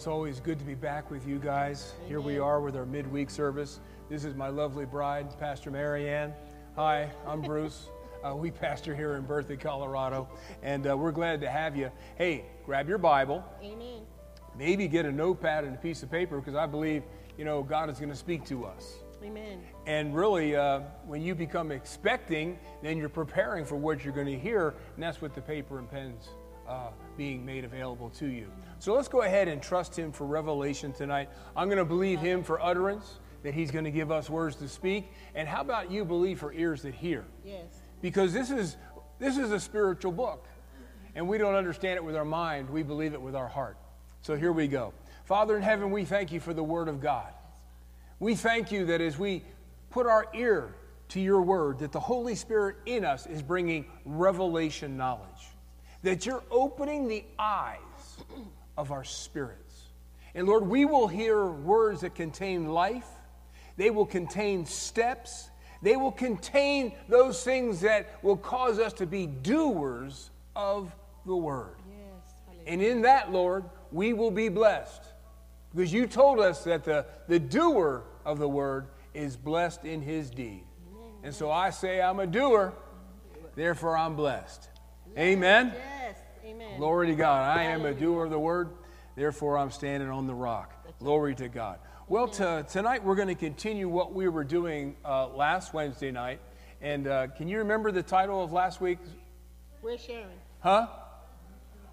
It's 0.00 0.06
always 0.06 0.40
good 0.40 0.58
to 0.58 0.64
be 0.64 0.74
back 0.74 1.10
with 1.10 1.28
you 1.28 1.38
guys. 1.38 1.92
Here 2.08 2.22
we 2.22 2.38
are 2.38 2.62
with 2.62 2.74
our 2.74 2.86
midweek 2.86 3.28
service. 3.28 3.80
This 4.08 4.24
is 4.24 4.34
my 4.34 4.48
lovely 4.48 4.86
bride, 4.86 5.38
Pastor 5.38 5.70
Marianne. 5.70 6.32
Hi, 6.74 7.10
I'm 7.26 7.42
Bruce. 7.42 7.88
Uh, 8.22 8.34
we 8.34 8.50
pastor 8.50 8.94
here 8.94 9.14
in 9.14 9.24
Berthoud, 9.24 9.58
Colorado, 9.60 10.28
and 10.62 10.86
uh, 10.86 10.94
we're 10.94 11.10
glad 11.10 11.40
to 11.40 11.48
have 11.48 11.74
you. 11.74 11.90
Hey, 12.18 12.44
grab 12.66 12.86
your 12.86 12.98
Bible. 12.98 13.42
Amen. 13.62 14.02
Maybe 14.58 14.88
get 14.88 15.06
a 15.06 15.10
notepad 15.10 15.64
and 15.64 15.74
a 15.74 15.78
piece 15.78 16.02
of 16.02 16.10
paper 16.10 16.38
because 16.38 16.54
I 16.54 16.66
believe, 16.66 17.02
you 17.38 17.46
know, 17.46 17.62
God 17.62 17.88
is 17.88 17.98
going 17.98 18.10
to 18.10 18.16
speak 18.16 18.44
to 18.44 18.66
us. 18.66 18.96
Amen. 19.24 19.62
And 19.86 20.14
really, 20.14 20.54
uh, 20.54 20.80
when 21.06 21.22
you 21.22 21.34
become 21.34 21.72
expecting, 21.72 22.58
then 22.82 22.98
you're 22.98 23.08
preparing 23.08 23.64
for 23.64 23.76
what 23.76 24.04
you're 24.04 24.12
going 24.12 24.26
to 24.26 24.38
hear, 24.38 24.74
and 24.96 25.02
that's 25.02 25.22
with 25.22 25.34
the 25.34 25.40
paper 25.40 25.78
and 25.78 25.90
pens 25.90 26.28
uh, 26.68 26.90
being 27.16 27.42
made 27.42 27.64
available 27.64 28.10
to 28.10 28.26
you. 28.26 28.48
So 28.80 28.94
let's 28.94 29.08
go 29.08 29.20
ahead 29.20 29.46
and 29.46 29.62
trust 29.62 29.94
Him 29.94 30.10
for 30.10 30.26
revelation 30.26 30.94
tonight. 30.94 31.28
I'm 31.54 31.68
going 31.68 31.76
to 31.76 31.84
believe 31.84 32.18
Him 32.18 32.42
for 32.42 32.62
utterance, 32.62 33.18
that 33.42 33.52
He's 33.52 33.70
going 33.70 33.84
to 33.84 33.90
give 33.90 34.10
us 34.10 34.30
words 34.30 34.56
to 34.56 34.68
speak. 34.68 35.12
And 35.34 35.46
how 35.46 35.60
about 35.60 35.90
you 35.90 36.02
believe 36.02 36.38
for 36.38 36.50
ears 36.54 36.80
that 36.82 36.94
hear? 36.94 37.26
Yes. 37.44 37.66
Because 38.00 38.32
this 38.32 38.50
is 38.50 38.78
this 39.18 39.36
is 39.36 39.52
a 39.52 39.60
spiritual 39.60 40.12
book, 40.12 40.46
and 41.14 41.28
we 41.28 41.36
don't 41.36 41.54
understand 41.54 41.96
it 41.96 42.04
with 42.04 42.16
our 42.16 42.24
mind. 42.24 42.70
We 42.70 42.82
believe 42.82 43.12
it 43.12 43.20
with 43.20 43.36
our 43.36 43.48
heart. 43.48 43.76
So 44.22 44.34
here 44.34 44.50
we 44.50 44.66
go. 44.66 44.94
Father 45.26 45.58
in 45.58 45.62
heaven, 45.62 45.90
we 45.90 46.06
thank 46.06 46.32
you 46.32 46.40
for 46.40 46.54
the 46.54 46.64
Word 46.64 46.88
of 46.88 47.02
God. 47.02 47.34
We 48.18 48.34
thank 48.34 48.72
you 48.72 48.86
that 48.86 49.02
as 49.02 49.18
we 49.18 49.44
put 49.90 50.06
our 50.06 50.26
ear 50.34 50.74
to 51.08 51.20
your 51.20 51.42
word, 51.42 51.80
that 51.80 51.92
the 51.92 52.00
Holy 52.00 52.34
Spirit 52.34 52.76
in 52.86 53.04
us 53.04 53.26
is 53.26 53.42
bringing 53.42 53.84
revelation 54.06 54.96
knowledge, 54.96 55.48
that 56.02 56.24
you're 56.24 56.44
opening 56.50 57.08
the 57.08 57.24
eyes 57.38 57.76
of 58.80 58.90
our 58.92 59.04
spirits. 59.04 59.88
And 60.34 60.46
Lord, 60.46 60.66
we 60.66 60.86
will 60.86 61.06
hear 61.06 61.46
words 61.46 62.00
that 62.00 62.14
contain 62.14 62.68
life, 62.68 63.06
they 63.76 63.90
will 63.90 64.06
contain 64.06 64.64
steps, 64.64 65.50
they 65.82 65.96
will 65.96 66.12
contain 66.12 66.94
those 67.08 67.44
things 67.44 67.82
that 67.82 68.22
will 68.22 68.38
cause 68.38 68.78
us 68.78 68.94
to 68.94 69.06
be 69.06 69.26
doers 69.26 70.30
of 70.56 70.94
the 71.26 71.36
word. 71.36 71.76
Yes. 71.90 72.32
And 72.66 72.80
in 72.80 73.02
that, 73.02 73.30
Lord, 73.30 73.64
we 73.92 74.14
will 74.14 74.30
be 74.30 74.48
blessed. 74.48 75.02
Because 75.74 75.92
you 75.92 76.06
told 76.06 76.40
us 76.40 76.64
that 76.64 76.84
the, 76.84 77.04
the 77.28 77.38
doer 77.38 78.04
of 78.24 78.38
the 78.38 78.48
word 78.48 78.88
is 79.12 79.36
blessed 79.36 79.84
in 79.84 80.00
his 80.00 80.30
deed. 80.30 80.64
And 81.22 81.34
so 81.34 81.50
I 81.50 81.68
say 81.68 82.00
I'm 82.00 82.18
a 82.18 82.26
doer, 82.26 82.72
therefore 83.56 83.96
I'm 83.96 84.16
blessed. 84.16 84.70
Amen. 85.18 85.72
Yes. 85.74 85.99
Amen. 86.50 86.78
Glory 86.78 87.06
to 87.06 87.14
God. 87.14 87.56
I 87.56 87.62
am 87.62 87.84
a 87.84 87.94
doer 87.94 88.24
of 88.24 88.30
the 88.30 88.38
word, 88.38 88.70
therefore 89.14 89.56
I'm 89.56 89.70
standing 89.70 90.08
on 90.08 90.26
the 90.26 90.34
rock. 90.34 90.74
Glory 90.98 91.32
to 91.36 91.48
God. 91.48 91.78
Well, 92.08 92.26
to, 92.26 92.66
tonight 92.68 93.04
we're 93.04 93.14
going 93.14 93.28
to 93.28 93.36
continue 93.36 93.88
what 93.88 94.12
we 94.12 94.26
were 94.26 94.42
doing 94.42 94.96
uh, 95.04 95.28
last 95.28 95.72
Wednesday 95.72 96.10
night. 96.10 96.40
And 96.80 97.06
uh, 97.06 97.28
can 97.28 97.46
you 97.46 97.58
remember 97.58 97.92
the 97.92 98.02
title 98.02 98.42
of 98.42 98.52
last 98.52 98.80
week's? 98.80 99.08
We're 99.80 99.96
sharing. 99.96 100.26
Huh? 100.58 100.88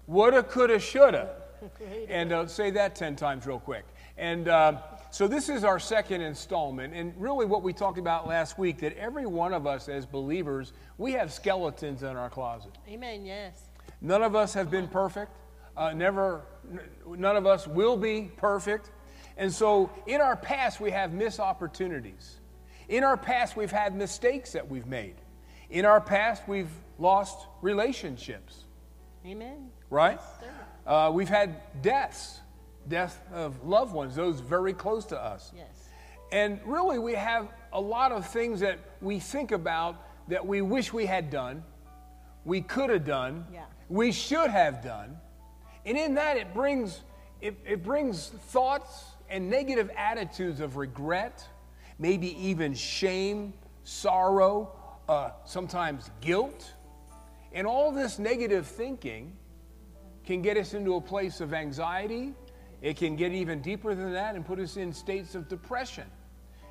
Woulda, 0.08 0.42
coulda, 0.42 0.80
shoulda. 0.80 1.36
And 2.08 2.32
uh, 2.32 2.46
say 2.46 2.70
that 2.70 2.94
10 2.94 3.16
times 3.16 3.44
real 3.46 3.58
quick. 3.58 3.84
And 4.16 4.48
uh, 4.48 4.78
so 5.10 5.26
this 5.26 5.48
is 5.48 5.64
our 5.64 5.78
second 5.78 6.20
installment. 6.20 6.94
And 6.94 7.12
really, 7.16 7.46
what 7.46 7.62
we 7.62 7.72
talked 7.72 7.98
about 7.98 8.26
last 8.26 8.58
week 8.58 8.78
that 8.78 8.96
every 8.96 9.26
one 9.26 9.52
of 9.52 9.66
us 9.66 9.88
as 9.88 10.06
believers, 10.06 10.72
we 10.98 11.12
have 11.12 11.32
skeletons 11.32 12.02
in 12.02 12.16
our 12.16 12.30
closet. 12.30 12.72
Amen. 12.88 13.24
Yes. 13.24 13.67
None 14.00 14.22
of 14.22 14.34
us 14.34 14.54
have 14.54 14.70
been 14.70 14.88
perfect. 14.88 15.32
Uh, 15.76 15.92
never, 15.92 16.42
n- 16.70 16.80
none 17.06 17.36
of 17.36 17.46
us 17.46 17.66
will 17.66 17.96
be 17.96 18.30
perfect. 18.36 18.90
And 19.36 19.52
so, 19.52 19.90
in 20.06 20.20
our 20.20 20.36
past, 20.36 20.80
we 20.80 20.90
have 20.90 21.12
missed 21.12 21.40
opportunities. 21.40 22.40
In 22.88 23.04
our 23.04 23.16
past, 23.16 23.56
we've 23.56 23.70
had 23.70 23.94
mistakes 23.94 24.52
that 24.52 24.68
we've 24.68 24.86
made. 24.86 25.14
In 25.70 25.84
our 25.84 26.00
past, 26.00 26.42
we've 26.48 26.70
lost 26.98 27.46
relationships, 27.62 28.64
Amen. 29.26 29.70
right? 29.90 30.18
Uh, 30.86 31.10
we've 31.12 31.28
had 31.28 31.60
deaths, 31.82 32.40
death 32.88 33.20
of 33.32 33.64
loved 33.64 33.92
ones, 33.92 34.16
those 34.16 34.40
very 34.40 34.72
close 34.72 35.04
to 35.06 35.20
us. 35.22 35.52
Yes. 35.54 35.88
And 36.32 36.60
really, 36.64 36.98
we 36.98 37.14
have 37.14 37.48
a 37.72 37.80
lot 37.80 38.10
of 38.12 38.26
things 38.26 38.60
that 38.60 38.78
we 39.00 39.20
think 39.20 39.52
about 39.52 40.02
that 40.28 40.46
we 40.46 40.62
wish 40.62 40.92
we 40.92 41.06
had 41.06 41.30
done, 41.30 41.62
we 42.44 42.60
could 42.62 42.90
have 42.90 43.04
done, 43.04 43.46
Yeah. 43.52 43.64
We 43.88 44.12
should 44.12 44.50
have 44.50 44.82
done. 44.82 45.16
And 45.84 45.96
in 45.96 46.14
that, 46.14 46.36
it 46.36 46.52
brings, 46.52 47.02
it, 47.40 47.56
it 47.66 47.82
brings 47.82 48.28
thoughts 48.28 49.04
and 49.30 49.48
negative 49.48 49.90
attitudes 49.96 50.60
of 50.60 50.76
regret, 50.76 51.46
maybe 51.98 52.28
even 52.46 52.74
shame, 52.74 53.52
sorrow, 53.84 54.72
uh, 55.08 55.30
sometimes 55.44 56.10
guilt. 56.20 56.72
And 57.52 57.66
all 57.66 57.90
this 57.90 58.18
negative 58.18 58.66
thinking 58.66 59.36
can 60.24 60.42
get 60.42 60.56
us 60.58 60.74
into 60.74 60.96
a 60.96 61.00
place 61.00 61.40
of 61.40 61.54
anxiety. 61.54 62.34
It 62.82 62.96
can 62.96 63.16
get 63.16 63.32
even 63.32 63.62
deeper 63.62 63.94
than 63.94 64.12
that 64.12 64.34
and 64.34 64.44
put 64.44 64.58
us 64.58 64.76
in 64.76 64.92
states 64.92 65.34
of 65.34 65.48
depression. 65.48 66.04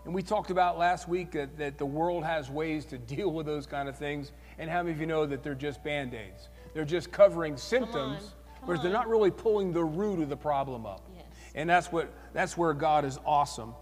And 0.05 0.13
we 0.13 0.21
talked 0.21 0.51
about 0.51 0.77
last 0.77 1.09
week 1.09 1.31
that, 1.31 1.57
that 1.57 1.77
the 1.77 1.85
world 1.85 2.23
has 2.23 2.49
ways 2.49 2.85
to 2.85 2.97
deal 3.15 3.31
with 3.31 3.45
those 3.45 3.65
kind 3.65 3.89
of 3.89 3.97
things. 3.97 4.31
And 4.57 4.69
how 4.69 4.83
many 4.83 4.93
of 4.93 5.01
you 5.01 5.07
know 5.07 5.25
that 5.25 5.43
they're 5.43 5.55
just 5.55 5.83
band 5.83 6.13
aids? 6.13 6.49
They're 6.77 6.85
just 6.85 7.11
covering 7.11 7.57
symptoms, 7.57 8.35
Come 8.59 8.67
but 8.67 8.83
they're 8.83 8.91
not 8.91 9.09
really 9.09 9.31
pulling 9.31 9.73
the 9.73 9.83
root 9.83 10.19
of 10.21 10.29
the 10.29 10.37
problem 10.37 10.85
up. 10.85 11.09
Yes. 11.15 11.25
And 11.55 11.67
that's, 11.67 11.91
what, 11.91 12.13
that's 12.33 12.55
where 12.55 12.75
God 12.75 13.03
is 13.03 13.17
awesome 13.25 13.73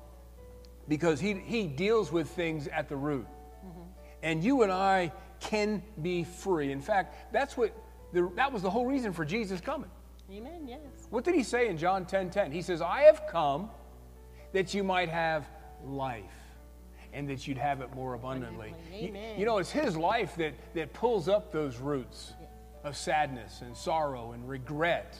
because 0.87 1.19
he, 1.19 1.33
he 1.33 1.67
deals 1.67 2.13
with 2.13 2.29
things 2.29 2.69
at 2.69 2.87
the 2.87 2.95
root. 2.95 3.27
Mm-hmm. 3.65 3.81
And 4.23 4.41
you 4.41 4.63
and 4.63 4.71
I 4.71 5.11
can 5.41 5.83
be 6.01 6.23
free. 6.23 6.71
In 6.71 6.81
fact, 6.81 7.33
that's 7.33 7.57
what 7.57 7.75
the, 8.13 8.31
that 8.37 8.53
was 8.53 8.61
the 8.61 8.69
whole 8.69 8.85
reason 8.85 9.11
for 9.11 9.25
Jesus 9.25 9.59
coming. 9.59 9.89
Amen. 10.31 10.65
Yes. 10.65 10.79
What 11.09 11.25
did 11.25 11.35
he 11.35 11.43
say 11.43 11.67
in 11.67 11.77
John 11.77 12.05
10 12.05 12.29
10? 12.29 12.53
He 12.53 12.61
says, 12.61 12.81
I 12.81 13.01
have 13.01 13.23
come 13.29 13.69
that 14.53 14.73
you 14.73 14.85
might 14.85 15.09
have 15.09 15.49
life 15.83 16.23
and 17.11 17.27
that 17.27 17.45
you'd 17.45 17.57
have 17.57 17.81
it 17.81 17.93
more 17.93 18.13
abundantly. 18.13 18.73
You- 18.89 19.09
Amen. 19.09 19.37
You, 19.37 19.45
know, 19.45 19.57
it's 19.57 19.69
his 19.69 19.97
life 19.97 20.37
that, 20.37 20.53
that 20.75 20.93
pulls 20.93 21.27
up 21.27 21.51
those 21.51 21.75
roots 21.75 22.31
of 22.85 22.95
sadness 22.95 23.61
and 23.61 23.75
sorrow 23.75 24.31
and 24.33 24.47
regret 24.47 25.17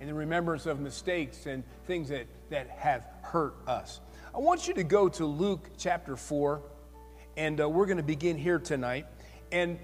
and 0.00 0.08
the 0.08 0.14
remembrance 0.14 0.66
of 0.66 0.80
mistakes 0.80 1.46
and 1.46 1.62
things 1.86 2.08
that, 2.08 2.26
that 2.50 2.68
have 2.70 3.06
hurt 3.22 3.54
us. 3.66 4.00
I 4.34 4.38
want 4.38 4.66
you 4.66 4.74
to 4.74 4.84
go 4.84 5.08
to 5.10 5.26
Luke 5.26 5.68
chapter 5.78 6.16
4, 6.16 6.62
and 7.36 7.60
uh, 7.60 7.68
we're 7.68 7.86
going 7.86 7.98
to 7.98 8.02
begin 8.02 8.36
here 8.36 8.58
tonight. 8.58 9.06
And 9.52 9.78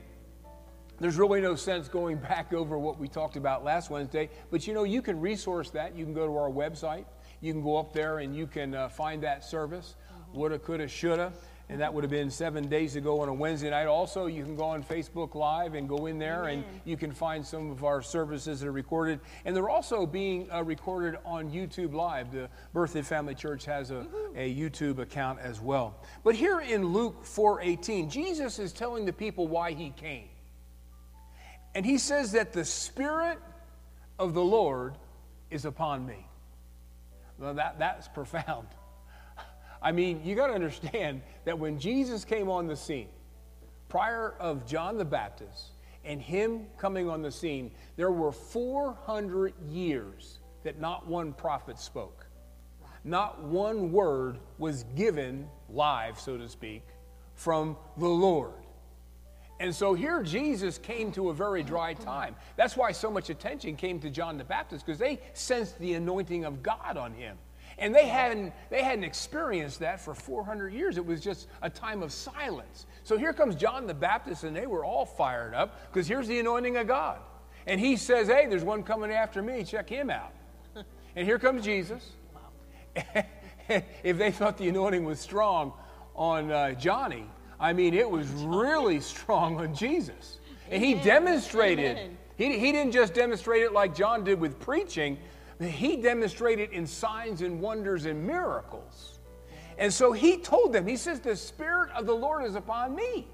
there's 0.98 1.18
really 1.18 1.40
no 1.40 1.54
sense 1.54 1.88
going 1.88 2.16
back 2.30 2.52
over 2.52 2.78
what 2.78 2.98
we 2.98 3.06
talked 3.06 3.36
about 3.36 3.64
last 3.64 3.90
Wednesday, 3.90 4.30
but 4.50 4.66
you 4.66 4.72
know, 4.72 4.84
you 4.84 5.02
can 5.02 5.20
resource 5.20 5.70
that. 5.70 5.94
You 5.94 6.04
can 6.04 6.14
go 6.14 6.26
to 6.26 6.36
our 6.36 6.50
website. 6.50 7.04
You 7.42 7.52
can 7.52 7.62
go 7.62 7.76
up 7.76 7.92
there 7.92 8.18
and 8.18 8.34
you 8.34 8.46
can 8.46 8.74
uh, 8.74 8.88
find 8.88 9.22
that 9.22 9.44
service. 9.44 9.94
Woulda, 10.32 10.58
coulda, 10.58 10.88
shoulda. 10.88 11.32
And 11.70 11.80
that 11.80 11.94
would 11.94 12.02
have 12.02 12.10
been 12.10 12.30
seven 12.32 12.68
days 12.68 12.96
ago 12.96 13.20
on 13.20 13.28
a 13.28 13.32
Wednesday 13.32 13.70
night. 13.70 13.86
Also, 13.86 14.26
you 14.26 14.42
can 14.42 14.56
go 14.56 14.64
on 14.64 14.82
Facebook 14.82 15.36
Live 15.36 15.74
and 15.74 15.88
go 15.88 16.06
in 16.06 16.18
there 16.18 16.46
and 16.46 16.64
you 16.84 16.96
can 16.96 17.12
find 17.12 17.46
some 17.46 17.70
of 17.70 17.84
our 17.84 18.02
services 18.02 18.58
that 18.58 18.66
are 18.66 18.72
recorded. 18.72 19.20
And 19.44 19.54
they're 19.54 19.68
also 19.68 20.04
being 20.04 20.50
uh, 20.50 20.64
recorded 20.64 21.20
on 21.24 21.48
YouTube 21.48 21.94
Live. 21.94 22.32
The 22.32 22.48
Berthoud 22.74 23.04
Family 23.04 23.36
Church 23.36 23.66
has 23.66 23.92
a, 23.92 24.04
a 24.34 24.52
YouTube 24.52 24.98
account 24.98 25.38
as 25.38 25.60
well. 25.60 25.94
But 26.24 26.34
here 26.34 26.58
in 26.58 26.88
Luke 26.88 27.24
4:18, 27.24 28.10
Jesus 28.10 28.58
is 28.58 28.72
telling 28.72 29.04
the 29.04 29.12
people 29.12 29.46
why 29.46 29.70
he 29.70 29.90
came. 29.90 30.28
And 31.76 31.86
he 31.86 31.98
says 31.98 32.32
that 32.32 32.52
the 32.52 32.64
Spirit 32.64 33.38
of 34.18 34.34
the 34.34 34.42
Lord 34.42 34.94
is 35.52 35.64
upon 35.64 36.04
me. 36.04 36.26
Well, 37.38 37.54
that, 37.54 37.78
that's 37.78 38.08
profound. 38.08 38.66
I 39.82 39.92
mean, 39.92 40.22
you 40.24 40.34
got 40.34 40.48
to 40.48 40.54
understand 40.54 41.22
that 41.44 41.58
when 41.58 41.78
Jesus 41.78 42.24
came 42.24 42.48
on 42.48 42.66
the 42.66 42.76
scene, 42.76 43.08
prior 43.88 44.34
of 44.38 44.66
John 44.66 44.98
the 44.98 45.04
Baptist, 45.04 45.72
and 46.04 46.20
him 46.20 46.66
coming 46.78 47.08
on 47.08 47.22
the 47.22 47.30
scene, 47.30 47.70
there 47.96 48.10
were 48.10 48.32
400 48.32 49.52
years 49.68 50.38
that 50.62 50.80
not 50.80 51.06
one 51.06 51.32
prophet 51.32 51.78
spoke. 51.78 52.26
Not 53.04 53.42
one 53.42 53.92
word 53.92 54.38
was 54.58 54.84
given 54.96 55.48
live, 55.68 56.18
so 56.18 56.36
to 56.36 56.48
speak, 56.48 56.82
from 57.34 57.76
the 57.96 58.08
Lord. 58.08 58.52
And 59.58 59.74
so 59.74 59.92
here 59.92 60.22
Jesus 60.22 60.78
came 60.78 61.12
to 61.12 61.28
a 61.28 61.34
very 61.34 61.62
dry 61.62 61.92
time. 61.92 62.34
That's 62.56 62.76
why 62.76 62.92
so 62.92 63.10
much 63.10 63.28
attention 63.28 63.76
came 63.76 64.00
to 64.00 64.10
John 64.10 64.38
the 64.38 64.44
Baptist, 64.44 64.86
because 64.86 64.98
they 64.98 65.20
sensed 65.34 65.78
the 65.78 65.94
anointing 65.94 66.44
of 66.44 66.62
God 66.62 66.96
on 66.96 67.12
him. 67.12 67.36
And 67.80 67.94
they 67.94 68.06
hadn't, 68.06 68.52
they 68.68 68.82
hadn't 68.82 69.04
experienced 69.04 69.80
that 69.80 70.00
for 70.00 70.14
400 70.14 70.72
years. 70.72 70.98
It 70.98 71.04
was 71.04 71.20
just 71.20 71.48
a 71.62 71.70
time 71.70 72.02
of 72.02 72.12
silence. 72.12 72.86
So 73.04 73.16
here 73.16 73.32
comes 73.32 73.56
John 73.56 73.86
the 73.86 73.94
Baptist, 73.94 74.44
and 74.44 74.54
they 74.54 74.66
were 74.66 74.84
all 74.84 75.06
fired 75.06 75.54
up 75.54 75.90
because 75.90 76.06
here's 76.06 76.28
the 76.28 76.38
anointing 76.38 76.76
of 76.76 76.86
God. 76.86 77.18
And 77.66 77.80
he 77.80 77.96
says, 77.96 78.28
Hey, 78.28 78.46
there's 78.48 78.64
one 78.64 78.82
coming 78.82 79.10
after 79.10 79.42
me. 79.42 79.64
Check 79.64 79.88
him 79.88 80.10
out. 80.10 80.32
and 81.16 81.26
here 81.26 81.38
comes 81.38 81.64
Jesus. 81.64 82.10
if 84.04 84.18
they 84.18 84.30
thought 84.30 84.58
the 84.58 84.68
anointing 84.68 85.04
was 85.04 85.18
strong 85.18 85.72
on 86.14 86.50
uh, 86.50 86.72
Johnny, 86.72 87.24
I 87.58 87.72
mean, 87.72 87.94
it 87.94 88.08
was 88.08 88.26
really 88.28 89.00
strong 89.00 89.58
on 89.58 89.74
Jesus. 89.74 90.38
And 90.70 90.84
he 90.84 90.94
demonstrated, 90.94 92.16
he, 92.36 92.58
he 92.58 92.72
didn't 92.72 92.92
just 92.92 93.14
demonstrate 93.14 93.62
it 93.62 93.72
like 93.72 93.94
John 93.94 94.22
did 94.24 94.38
with 94.38 94.60
preaching, 94.60 95.18
he 95.68 95.96
demonstrated 95.96 96.70
in 96.70 96.86
signs 96.86 97.42
and 97.42 97.60
wonders 97.60 98.06
and 98.06 98.26
miracles. 98.26 99.18
And 99.76 99.92
so 99.92 100.12
he 100.12 100.38
told 100.38 100.72
them, 100.72 100.86
he 100.86 100.96
says, 100.96 101.20
The 101.20 101.36
Spirit 101.36 101.90
of 101.92 102.06
the 102.06 102.14
Lord 102.14 102.44
is 102.44 102.54
upon 102.54 102.94
me. 102.94 103.26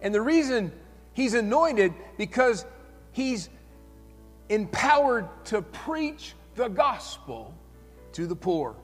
And 0.00 0.14
the 0.14 0.20
reason 0.20 0.72
he's 1.12 1.34
anointed, 1.34 1.92
because 2.16 2.64
he's 3.12 3.48
empowered 4.48 5.28
to 5.46 5.62
preach 5.62 6.34
the 6.54 6.68
gospel 6.68 7.54
to 8.12 8.26
the 8.26 8.36
poor. 8.36 8.74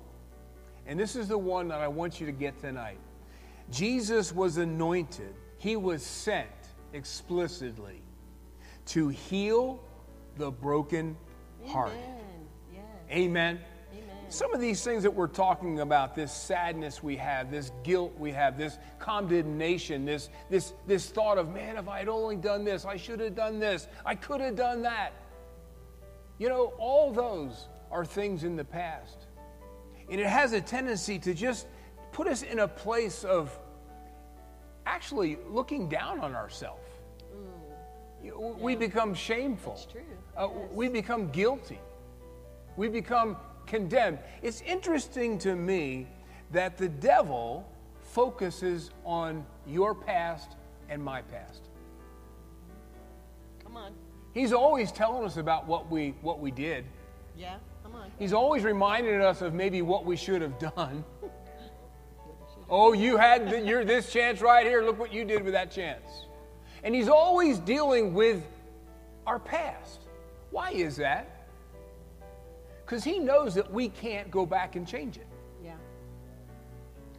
And 0.86 0.98
this 0.98 1.16
is 1.16 1.28
the 1.28 1.38
one 1.38 1.68
that 1.68 1.80
I 1.80 1.88
want 1.88 2.20
you 2.20 2.26
to 2.26 2.32
get 2.32 2.58
tonight. 2.60 2.98
Jesus 3.70 4.32
was 4.32 4.58
anointed, 4.58 5.34
he 5.58 5.76
was 5.76 6.04
sent 6.04 6.48
explicitly 6.92 8.02
to 8.86 9.08
heal 9.08 9.80
the 10.36 10.50
broken 10.50 11.16
heart. 11.66 11.92
Yes. 12.72 12.82
Amen. 13.10 13.60
Amen. 13.92 14.06
Some 14.28 14.52
of 14.54 14.60
these 14.60 14.82
things 14.82 15.02
that 15.02 15.14
we're 15.14 15.28
talking 15.28 15.80
about, 15.80 16.14
this 16.14 16.32
sadness 16.32 17.02
we 17.02 17.16
have, 17.16 17.50
this 17.50 17.70
guilt 17.84 18.12
we 18.18 18.32
have, 18.32 18.58
this 18.58 18.78
condemnation, 18.98 20.04
this, 20.04 20.30
this, 20.50 20.72
this 20.86 21.08
thought 21.08 21.38
of, 21.38 21.52
man, 21.52 21.76
if 21.76 21.88
I 21.88 22.00
had 22.00 22.08
only 22.08 22.36
done 22.36 22.64
this, 22.64 22.84
I 22.84 22.96
should 22.96 23.20
have 23.20 23.34
done 23.34 23.58
this, 23.60 23.86
I 24.04 24.14
could 24.14 24.40
have 24.40 24.56
done 24.56 24.82
that. 24.82 25.12
You 26.38 26.48
know, 26.48 26.72
all 26.78 27.12
those 27.12 27.68
are 27.90 28.04
things 28.04 28.44
in 28.44 28.56
the 28.56 28.64
past. 28.64 29.26
And 30.10 30.20
it 30.20 30.26
has 30.26 30.52
a 30.52 30.60
tendency 30.60 31.18
to 31.20 31.34
just 31.34 31.66
put 32.12 32.26
us 32.26 32.42
in 32.42 32.60
a 32.60 32.68
place 32.68 33.24
of 33.24 33.56
actually 34.86 35.38
looking 35.48 35.88
down 35.88 36.20
on 36.20 36.34
ourselves. 36.34 36.82
Mm. 38.22 38.58
We 38.58 38.76
become 38.76 39.14
shameful. 39.14 39.74
That's 39.74 39.86
true. 39.86 40.02
Uh, 40.36 40.48
We 40.72 40.88
become 40.88 41.30
guilty. 41.30 41.80
We 42.76 42.88
become 42.88 43.36
condemned. 43.66 44.18
It's 44.42 44.60
interesting 44.62 45.38
to 45.38 45.54
me 45.56 46.06
that 46.52 46.76
the 46.76 46.88
devil 46.88 47.66
focuses 48.02 48.90
on 49.04 49.44
your 49.66 49.94
past 49.94 50.56
and 50.88 51.02
my 51.02 51.22
past. 51.22 51.62
Come 53.64 53.76
on. 53.76 53.92
He's 54.34 54.52
always 54.52 54.92
telling 54.92 55.24
us 55.24 55.38
about 55.38 55.66
what 55.66 55.90
we, 55.90 56.14
what 56.20 56.38
we 56.40 56.50
did. 56.50 56.84
Yeah. 57.36 57.56
Come 57.82 57.94
on. 57.96 58.10
He's 58.18 58.32
always 58.32 58.62
reminding 58.62 59.20
us 59.20 59.42
of 59.42 59.54
maybe 59.54 59.82
what 59.82 60.04
we 60.04 60.16
should 60.16 60.42
have 60.42 60.58
done. 60.58 61.04
Oh, 62.68 62.92
you 62.94 63.16
had 63.16 63.48
th- 63.48 63.64
your, 63.64 63.84
this 63.84 64.12
chance 64.12 64.40
right 64.40 64.66
here. 64.66 64.82
Look 64.82 64.98
what 64.98 65.12
you 65.12 65.24
did 65.24 65.44
with 65.44 65.52
that 65.52 65.70
chance. 65.70 66.26
And 66.82 66.96
he's 66.96 67.06
always 67.06 67.60
dealing 67.60 68.12
with 68.12 68.42
our 69.24 69.38
past. 69.38 70.00
Why 70.56 70.70
is 70.70 70.96
that? 70.96 71.48
Because 72.82 73.04
he 73.04 73.18
knows 73.18 73.54
that 73.56 73.70
we 73.70 73.90
can't 73.90 74.30
go 74.30 74.46
back 74.46 74.74
and 74.74 74.88
change 74.88 75.18
it. 75.18 75.26
Yeah. 75.62 75.74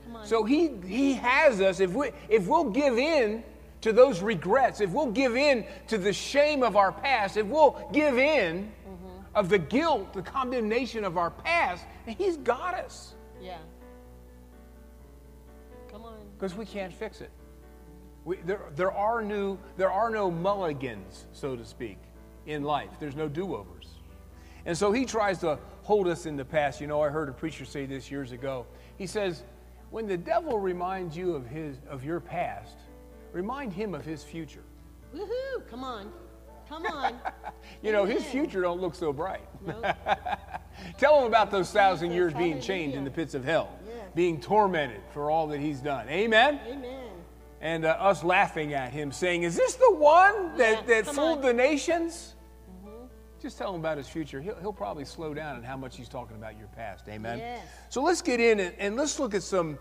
Come 0.04 0.16
on. 0.16 0.25
So 0.25 0.44
he, 0.44 0.72
he 0.84 1.13
has 1.13 1.62
us, 1.62 1.80
if, 1.80 1.94
we, 1.94 2.10
if 2.30 2.48
we'll 2.48 2.72
give 2.72 2.98
in 2.98 3.44
to 3.81 3.94
those 3.94 4.24
regrets, 4.24 4.81
if 4.81 4.89
we'll 4.89 5.12
give 5.12 5.38
in 5.38 5.68
to 5.86 6.00
the 6.00 6.12
shame 6.13 6.63
of 6.63 6.75
our 6.75 6.92
past, 6.92 7.38
if 7.38 7.45
we'll 7.45 7.88
give 7.94 8.18
in 8.18 8.72
mm-hmm. 8.88 9.36
of 9.36 9.50
the 9.50 9.60
guilt, 9.60 10.13
the 10.13 10.24
condemnation 10.24 11.04
of 11.04 11.16
our 11.16 11.30
past, 11.30 11.86
he's 12.07 12.38
got 12.38 12.74
us 12.74 13.13
yeah. 13.40 13.60
Come 15.92 16.06
on. 16.06 16.18
because 16.40 16.56
we 16.56 16.66
can't 16.66 16.92
fix 16.92 17.22
it. 17.22 17.30
We, 18.25 18.38
there, 18.38 18.62
there, 18.75 18.92
are 18.92 19.22
new, 19.22 19.60
there 19.78 19.92
are 19.92 20.10
no 20.10 20.31
mulligans, 20.31 21.28
so 21.33 21.56
to 21.56 21.63
speak, 21.63 22.00
in 22.48 22.64
life. 22.64 22.90
There's 23.00 23.16
no 23.16 23.28
do 23.28 23.56
overs. 23.56 23.88
And 24.66 24.76
so 24.78 24.92
he 24.92 25.06
tries 25.06 25.38
to 25.40 25.60
hold 25.84 26.08
us 26.08 26.26
in 26.26 26.36
the 26.36 26.46
past. 26.46 26.82
You 26.82 26.88
know, 26.88 27.02
I 27.02 27.10
heard 27.10 27.30
a 27.30 27.34
preacher 27.34 27.66
say 27.66 27.86
this 27.86 28.10
years 28.10 28.32
ago. 28.32 28.66
He 28.98 29.06
says, 29.08 29.44
when 29.92 30.08
the 30.08 30.18
devil 30.18 30.58
reminds 30.60 31.16
you 31.16 31.36
of, 31.36 31.46
his, 31.48 31.78
of 31.90 32.04
your 32.04 32.20
past, 32.20 32.76
remind 33.32 33.72
him 33.74 33.94
of 33.94 34.04
his 34.04 34.24
future. 34.24 34.64
Woohoo! 35.16 35.68
Come 35.70 35.84
on. 35.84 36.12
Come 36.68 36.86
on. 36.86 37.14
You 37.84 37.92
know, 37.92 38.06
his 38.06 38.24
future 38.26 38.62
don't 38.62 38.82
look 38.82 38.96
so 38.96 39.14
bright. 39.14 39.48
no. 39.66 39.82
Tell 40.98 41.20
him 41.20 41.28
about 41.28 41.52
those 41.52 41.72
thousand 41.72 42.12
years 42.12 42.34
being 42.34 42.60
chained 42.62 42.94
in 42.94 43.04
the 43.04 43.12
pits 43.12 43.34
of 43.34 43.44
hell, 43.44 43.70
Yes. 43.86 44.06
being 44.16 44.40
tormented 44.40 45.02
for 45.14 45.30
all 45.30 45.48
that 45.48 45.60
he's 45.60 45.80
done. 45.80 46.08
Amen? 46.10 46.60
Amen. 46.68 47.10
And 47.62 47.86
uh, 47.86 47.90
us 48.00 48.24
laughing 48.24 48.74
at 48.74 48.92
him, 48.94 49.12
saying, 49.12 49.44
Is 49.44 49.56
this 49.56 49.76
the 49.76 49.94
one 49.94 50.58
that, 50.58 50.88
Yeah, 50.88 51.02
that 51.04 51.14
fooled 51.14 51.40
on. 51.40 51.42
the 51.42 51.54
nations? 51.54 52.36
Just 53.42 53.57
tell 53.57 53.74
him 53.74 53.80
about 53.80 53.98
his 53.98 54.07
future. 54.07 54.42
He'll, 54.42 54.56
he'll 54.56 54.74
probably 54.74 55.06
slow 55.06 55.34
down 55.34 55.57
in 55.57 55.63
how 55.63 55.78
much 55.78 55.95
he's 55.95 56.10
talking 56.10 56.36
about 56.36 56.57
your 56.57 56.68
past. 56.68 57.07
Amen? 57.07 57.39
Yes. 57.39 57.66
So 57.89 58.01
let's 58.01 58.22
get 58.22 58.39
in 58.39 58.60
and, 58.60 58.74
and 58.80 58.95
let's 58.95 59.19
look 59.19 59.36
at 59.36 59.44
some, 59.44 59.78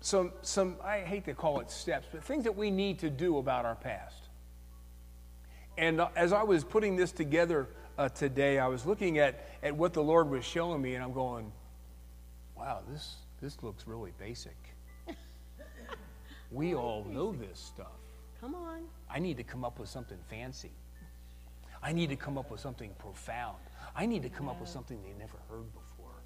some, 0.00 0.32
some, 0.42 0.76
I 0.84 1.00
hate 1.00 1.24
to 1.24 1.34
call 1.34 1.60
it 1.60 1.70
steps, 1.70 2.06
but 2.12 2.22
things 2.22 2.44
that 2.44 2.56
we 2.56 2.70
need 2.70 2.98
to 3.00 3.10
do 3.10 3.38
about 3.38 3.64
our 3.64 3.76
past. 3.76 4.28
And 5.78 6.00
uh, 6.00 6.08
as 6.14 6.32
I 6.32 6.42
was 6.42 6.62
putting 6.62 6.96
this 6.96 7.10
together 7.10 7.68
uh, 7.96 8.08
today, 8.10 8.58
I 8.58 8.66
was 8.66 8.84
looking 8.84 9.18
at, 9.18 9.48
at 9.62 9.74
what 9.74 9.94
the 9.94 10.02
Lord 10.02 10.28
was 10.28 10.44
showing 10.44 10.82
me, 10.82 10.94
and 10.94 11.02
I'm 11.02 11.12
going, 11.12 11.50
wow, 12.56 12.82
this, 12.90 13.16
this 13.40 13.62
looks 13.62 13.86
really 13.86 14.12
basic. 14.18 14.56
we 16.50 16.74
all 16.74 17.04
know 17.04 17.32
this 17.32 17.58
stuff. 17.58 17.86
Come 18.40 18.54
on. 18.54 18.82
I 19.10 19.18
need 19.18 19.38
to 19.38 19.42
come 19.42 19.64
up 19.64 19.78
with 19.78 19.88
something 19.88 20.18
fancy. 20.28 20.72
I 21.82 21.92
need 21.92 22.10
to 22.10 22.16
come 22.16 22.36
up 22.38 22.50
with 22.50 22.60
something 22.60 22.90
profound. 22.98 23.56
I 23.96 24.06
need 24.06 24.22
to 24.22 24.28
come 24.28 24.48
up 24.48 24.60
with 24.60 24.68
something 24.68 24.98
they 25.02 25.12
never 25.18 25.38
heard 25.48 25.66
before. 25.72 26.22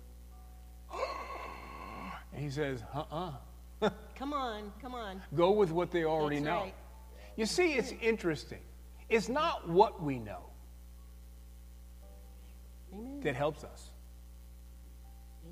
and 2.33 2.43
he 2.43 2.51
says, 2.51 2.83
uh 2.95 3.05
uh 3.81 3.91
Come 4.17 4.33
on. 4.33 4.73
Come 4.81 4.95
on. 4.95 5.21
Go 5.35 5.53
with 5.53 5.71
what 5.71 5.91
they 5.91 6.05
already 6.05 6.37
That's 6.37 6.47
know. 6.47 6.61
right. 6.63 6.75
You 7.37 7.47
see, 7.47 7.75
it's 7.75 7.93
interesting. 8.01 8.61
It's 9.09 9.29
not 9.29 9.69
what 9.69 10.03
we 10.03 10.19
know 10.19 10.45
Amen. 12.93 13.21
that 13.23 13.35
helps 13.35 13.65
us, 13.65 13.91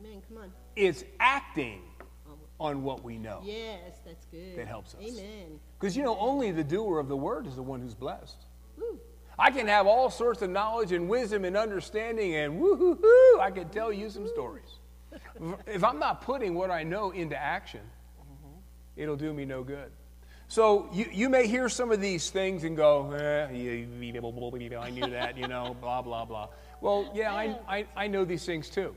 Amen. 0.00 0.22
Come 0.28 0.38
on. 0.38 0.52
it's 0.76 1.04
acting 1.20 1.82
on 2.60 2.84
what 2.84 3.02
we 3.02 3.18
know. 3.18 3.40
Yes, 3.44 3.98
that's 4.06 4.24
good. 4.26 4.56
That 4.56 4.68
helps 4.68 4.94
us. 4.94 5.00
Amen. 5.02 5.58
Because, 5.78 5.96
you 5.96 6.04
know, 6.04 6.16
only 6.18 6.52
the 6.52 6.62
doer 6.62 7.00
of 7.00 7.08
the 7.08 7.16
word 7.16 7.46
is 7.48 7.56
the 7.56 7.62
one 7.62 7.80
who's 7.80 7.94
blessed. 7.94 8.46
Woo. 8.78 9.00
I 9.42 9.50
can 9.50 9.66
have 9.66 9.88
all 9.88 10.08
sorts 10.08 10.40
of 10.42 10.50
knowledge 10.50 10.92
and 10.92 11.08
wisdom 11.08 11.44
and 11.44 11.56
understanding, 11.56 12.36
and 12.36 12.60
woo-hoo-hoo, 12.60 13.40
I 13.40 13.50
can 13.50 13.68
tell 13.70 13.92
you 13.92 14.08
some 14.08 14.28
stories. 14.28 14.78
if 15.66 15.82
I'm 15.82 15.98
not 15.98 16.20
putting 16.20 16.54
what 16.54 16.70
I 16.70 16.84
know 16.84 17.10
into 17.10 17.36
action, 17.36 17.80
it'll 18.94 19.16
do 19.16 19.32
me 19.32 19.44
no 19.44 19.64
good. 19.64 19.90
So 20.46 20.88
you, 20.92 21.06
you 21.10 21.28
may 21.28 21.48
hear 21.48 21.68
some 21.68 21.90
of 21.90 22.00
these 22.00 22.30
things 22.30 22.62
and 22.62 22.76
go, 22.76 23.10
eh, 23.10 23.48
I 23.48 24.90
knew 24.90 25.10
that, 25.10 25.36
you 25.36 25.48
know, 25.48 25.76
blah, 25.80 26.02
blah, 26.02 26.24
blah. 26.24 26.46
Well, 26.80 27.10
yeah, 27.12 27.34
I, 27.34 27.56
I, 27.66 27.86
I 27.96 28.06
know 28.06 28.24
these 28.24 28.46
things 28.46 28.70
too. 28.70 28.94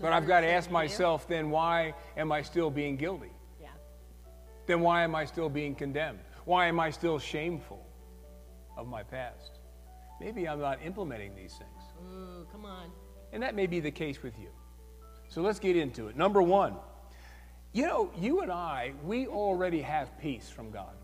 But 0.00 0.12
I've 0.12 0.28
got 0.28 0.42
to 0.42 0.46
ask 0.48 0.70
myself, 0.70 1.26
then 1.26 1.50
why 1.50 1.94
am 2.16 2.30
I 2.30 2.42
still 2.42 2.70
being 2.70 2.96
guilty? 2.96 3.32
Yeah. 3.60 3.70
Then 4.66 4.82
why 4.82 5.02
am 5.02 5.16
I 5.16 5.24
still 5.24 5.48
being 5.48 5.74
condemned? 5.74 6.20
Why 6.44 6.66
am 6.66 6.78
I 6.78 6.90
still 6.90 7.18
shameful 7.18 7.85
of 8.76 8.86
my 8.86 9.02
past? 9.02 9.58
Maybe 10.20 10.48
I'm 10.48 10.60
not 10.60 10.78
implementing 10.84 11.34
these 11.34 11.54
things. 11.54 11.82
Ooh, 12.12 12.46
come 12.50 12.64
on. 12.64 12.90
And 13.32 13.42
that 13.42 13.54
may 13.54 13.66
be 13.66 13.80
the 13.80 13.90
case 13.90 14.22
with 14.22 14.38
you. 14.38 14.48
So 15.28 15.42
let's 15.42 15.58
get 15.58 15.76
into 15.76 16.08
it. 16.08 16.16
Number 16.16 16.40
one, 16.40 16.76
you 17.72 17.86
know, 17.86 18.10
you 18.18 18.40
and 18.40 18.50
I, 18.50 18.92
we 19.04 19.26
already 19.26 19.82
have 19.82 20.18
peace 20.18 20.48
from 20.48 20.70
God. 20.70 20.94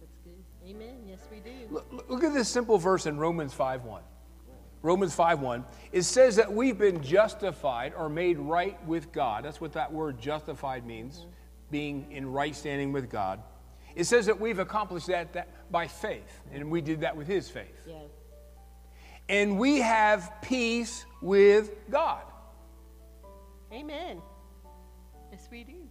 That's 0.00 0.16
good. 0.24 0.42
Amen. 0.68 0.96
Yes, 1.06 1.20
we 1.30 1.38
do. 1.38 1.50
Look, 1.70 2.08
look 2.08 2.24
at 2.24 2.34
this 2.34 2.48
simple 2.48 2.78
verse 2.78 3.06
in 3.06 3.18
Romans 3.18 3.54
5:1. 3.54 4.00
Romans 4.82 5.14
5:1. 5.14 5.64
It 5.92 6.02
says 6.02 6.36
that 6.36 6.52
we've 6.52 6.78
been 6.78 7.02
justified 7.02 7.94
or 7.94 8.08
made 8.08 8.38
right 8.38 8.84
with 8.86 9.12
God. 9.12 9.44
That's 9.44 9.60
what 9.60 9.72
that 9.74 9.92
word 9.92 10.20
justified 10.20 10.86
means, 10.86 11.26
being 11.70 12.10
in 12.10 12.30
right 12.30 12.54
standing 12.54 12.92
with 12.92 13.10
God. 13.10 13.42
It 13.98 14.06
says 14.06 14.26
that 14.26 14.38
we've 14.38 14.60
accomplished 14.60 15.08
that, 15.08 15.32
that 15.32 15.72
by 15.72 15.88
faith, 15.88 16.40
and 16.52 16.70
we 16.70 16.80
did 16.80 17.00
that 17.00 17.16
with 17.16 17.26
his 17.26 17.50
faith. 17.50 17.84
Yeah. 17.84 17.96
And 19.28 19.58
we 19.58 19.78
have 19.78 20.32
peace 20.40 21.04
with 21.20 21.72
God. 21.90 22.22
Amen. 23.72 24.22
Yes, 25.32 25.48
we 25.50 25.64
do. 25.64 25.88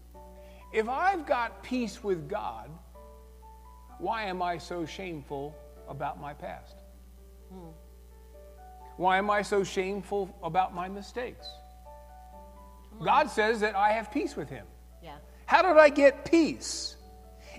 If 0.72 0.88
I've 0.88 1.26
got 1.26 1.62
peace 1.64 2.02
with 2.02 2.30
God, 2.30 2.70
why 4.00 4.24
am 4.24 4.42
I 4.42 4.58
so 4.58 4.86
shameful 4.86 5.54
about 5.90 6.18
my 6.18 6.34
past? 6.34 6.78
Hmm. 7.52 7.72
Why 8.96 9.18
am 9.18 9.30
I 9.30 9.42
so 9.42 9.66
shameful 9.66 10.34
about 10.42 10.74
my 10.74 10.88
mistakes? 10.88 11.46
God 13.04 13.30
says 13.30 13.60
that 13.60 13.76
I 13.76 13.92
have 13.92 14.14
peace 14.14 14.38
with 14.38 14.50
Him. 14.50 14.66
Yeah. 15.04 15.18
How 15.46 15.62
did 15.62 15.76
I 15.76 15.90
get 15.90 16.24
peace? 16.24 16.97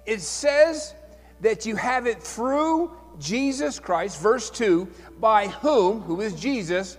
It 0.09 0.23
says 0.23 0.95
that 1.43 1.67
you 1.67 1.77
have 1.77 2.07
it 2.07 2.23
through 2.23 2.93
Jesus 3.19 3.79
Christ, 3.79 4.19
verse 4.23 4.49
2, 4.49 4.89
by 5.21 5.49
whom, 5.49 6.01
who 6.01 6.23
is 6.23 6.33
Jesus, 6.33 6.97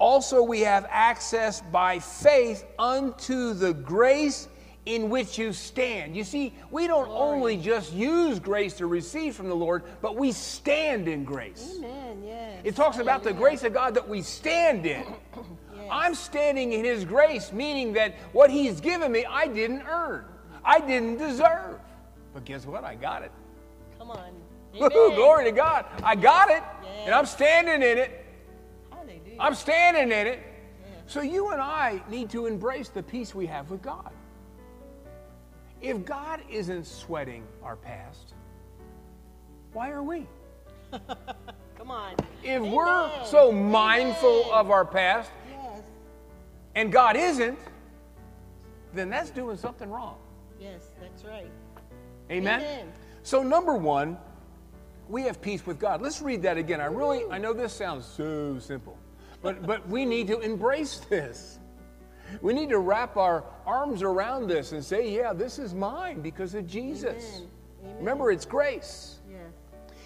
also 0.00 0.42
we 0.42 0.62
have 0.62 0.84
access 0.90 1.60
by 1.60 2.00
faith 2.00 2.66
unto 2.76 3.54
the 3.54 3.74
grace 3.74 4.48
in 4.86 5.08
which 5.08 5.38
you 5.38 5.52
stand. 5.52 6.16
You 6.16 6.24
see, 6.24 6.52
we 6.72 6.88
don't 6.88 7.08
only 7.10 7.56
just 7.58 7.92
use 7.92 8.40
grace 8.40 8.74
to 8.78 8.88
receive 8.88 9.36
from 9.36 9.48
the 9.48 9.54
Lord, 9.54 9.84
but 10.02 10.16
we 10.16 10.32
stand 10.32 11.06
in 11.06 11.22
grace. 11.22 11.76
Amen. 11.78 12.24
Yes. 12.26 12.60
It 12.64 12.74
talks 12.74 12.98
about 12.98 13.22
the 13.22 13.32
grace 13.32 13.62
of 13.62 13.72
God 13.72 13.94
that 13.94 14.08
we 14.08 14.20
stand 14.20 14.84
in. 14.84 15.04
Yes. 15.78 15.88
I'm 15.92 16.14
standing 16.16 16.72
in 16.72 16.84
His 16.84 17.04
grace, 17.04 17.52
meaning 17.52 17.92
that 17.92 18.16
what 18.32 18.50
He's 18.50 18.80
given 18.80 19.12
me, 19.12 19.24
I 19.24 19.46
didn't 19.46 19.84
earn, 19.88 20.24
I 20.64 20.80
didn't 20.80 21.18
deserve. 21.18 21.78
But 22.38 22.44
guess 22.44 22.66
what? 22.66 22.84
I 22.84 22.94
got 22.94 23.22
it. 23.22 23.32
Come 23.98 24.12
on. 24.12 24.30
Woohoo, 24.74 25.16
glory 25.16 25.46
to 25.46 25.50
God. 25.50 25.86
I 26.04 26.14
got 26.14 26.50
it, 26.50 26.62
and 27.04 27.12
I'm 27.12 27.26
standing 27.26 27.82
in 27.82 27.98
it. 27.98 28.24
Hallelujah. 28.92 29.36
I'm 29.40 29.56
standing 29.56 30.16
in 30.16 30.28
it. 30.28 30.38
Yes. 30.38 31.02
So 31.06 31.20
you 31.20 31.48
and 31.50 31.60
I 31.60 32.00
need 32.08 32.30
to 32.30 32.46
embrace 32.46 32.90
the 32.90 33.02
peace 33.02 33.34
we 33.34 33.44
have 33.46 33.72
with 33.72 33.82
God. 33.82 34.12
If 35.82 36.04
God 36.04 36.40
isn't 36.48 36.86
sweating 36.86 37.42
our 37.64 37.74
past, 37.74 38.34
why 39.72 39.90
are 39.90 40.04
we? 40.04 40.28
Come 41.76 41.90
on. 41.90 42.12
If 42.44 42.60
Amen. 42.62 42.70
we're 42.70 43.24
so 43.24 43.50
mindful 43.50 44.42
Amen. 44.44 44.54
of 44.54 44.70
our 44.70 44.84
past 44.84 45.32
Yes. 45.50 45.82
and 46.76 46.92
God 46.92 47.16
isn't, 47.16 47.58
then 48.94 49.10
that's 49.10 49.30
doing 49.30 49.56
something 49.56 49.90
wrong. 49.90 50.18
Yes, 50.60 50.90
that's 51.00 51.24
right. 51.24 51.50
Amen? 52.30 52.60
Amen. 52.60 52.92
So, 53.22 53.42
number 53.42 53.74
one, 53.74 54.18
we 55.08 55.22
have 55.22 55.40
peace 55.40 55.66
with 55.66 55.78
God. 55.78 56.02
Let's 56.02 56.20
read 56.20 56.42
that 56.42 56.58
again. 56.58 56.80
I 56.80 56.86
really, 56.86 57.24
I 57.30 57.38
know 57.38 57.52
this 57.52 57.72
sounds 57.72 58.04
so 58.04 58.58
simple, 58.58 58.96
but, 59.42 59.66
but 59.66 59.88
we 59.88 60.04
need 60.04 60.26
to 60.28 60.40
embrace 60.40 60.98
this. 61.10 61.58
We 62.42 62.52
need 62.52 62.68
to 62.70 62.78
wrap 62.78 63.16
our 63.16 63.44
arms 63.66 64.02
around 64.02 64.48
this 64.48 64.72
and 64.72 64.84
say, 64.84 65.10
yeah, 65.14 65.32
this 65.32 65.58
is 65.58 65.74
mine 65.74 66.20
because 66.20 66.54
of 66.54 66.66
Jesus. 66.66 67.24
Amen. 67.36 67.48
Amen. 67.84 67.96
Remember, 67.98 68.30
it's 68.30 68.44
grace. 68.44 69.18
Yes. 69.30 69.40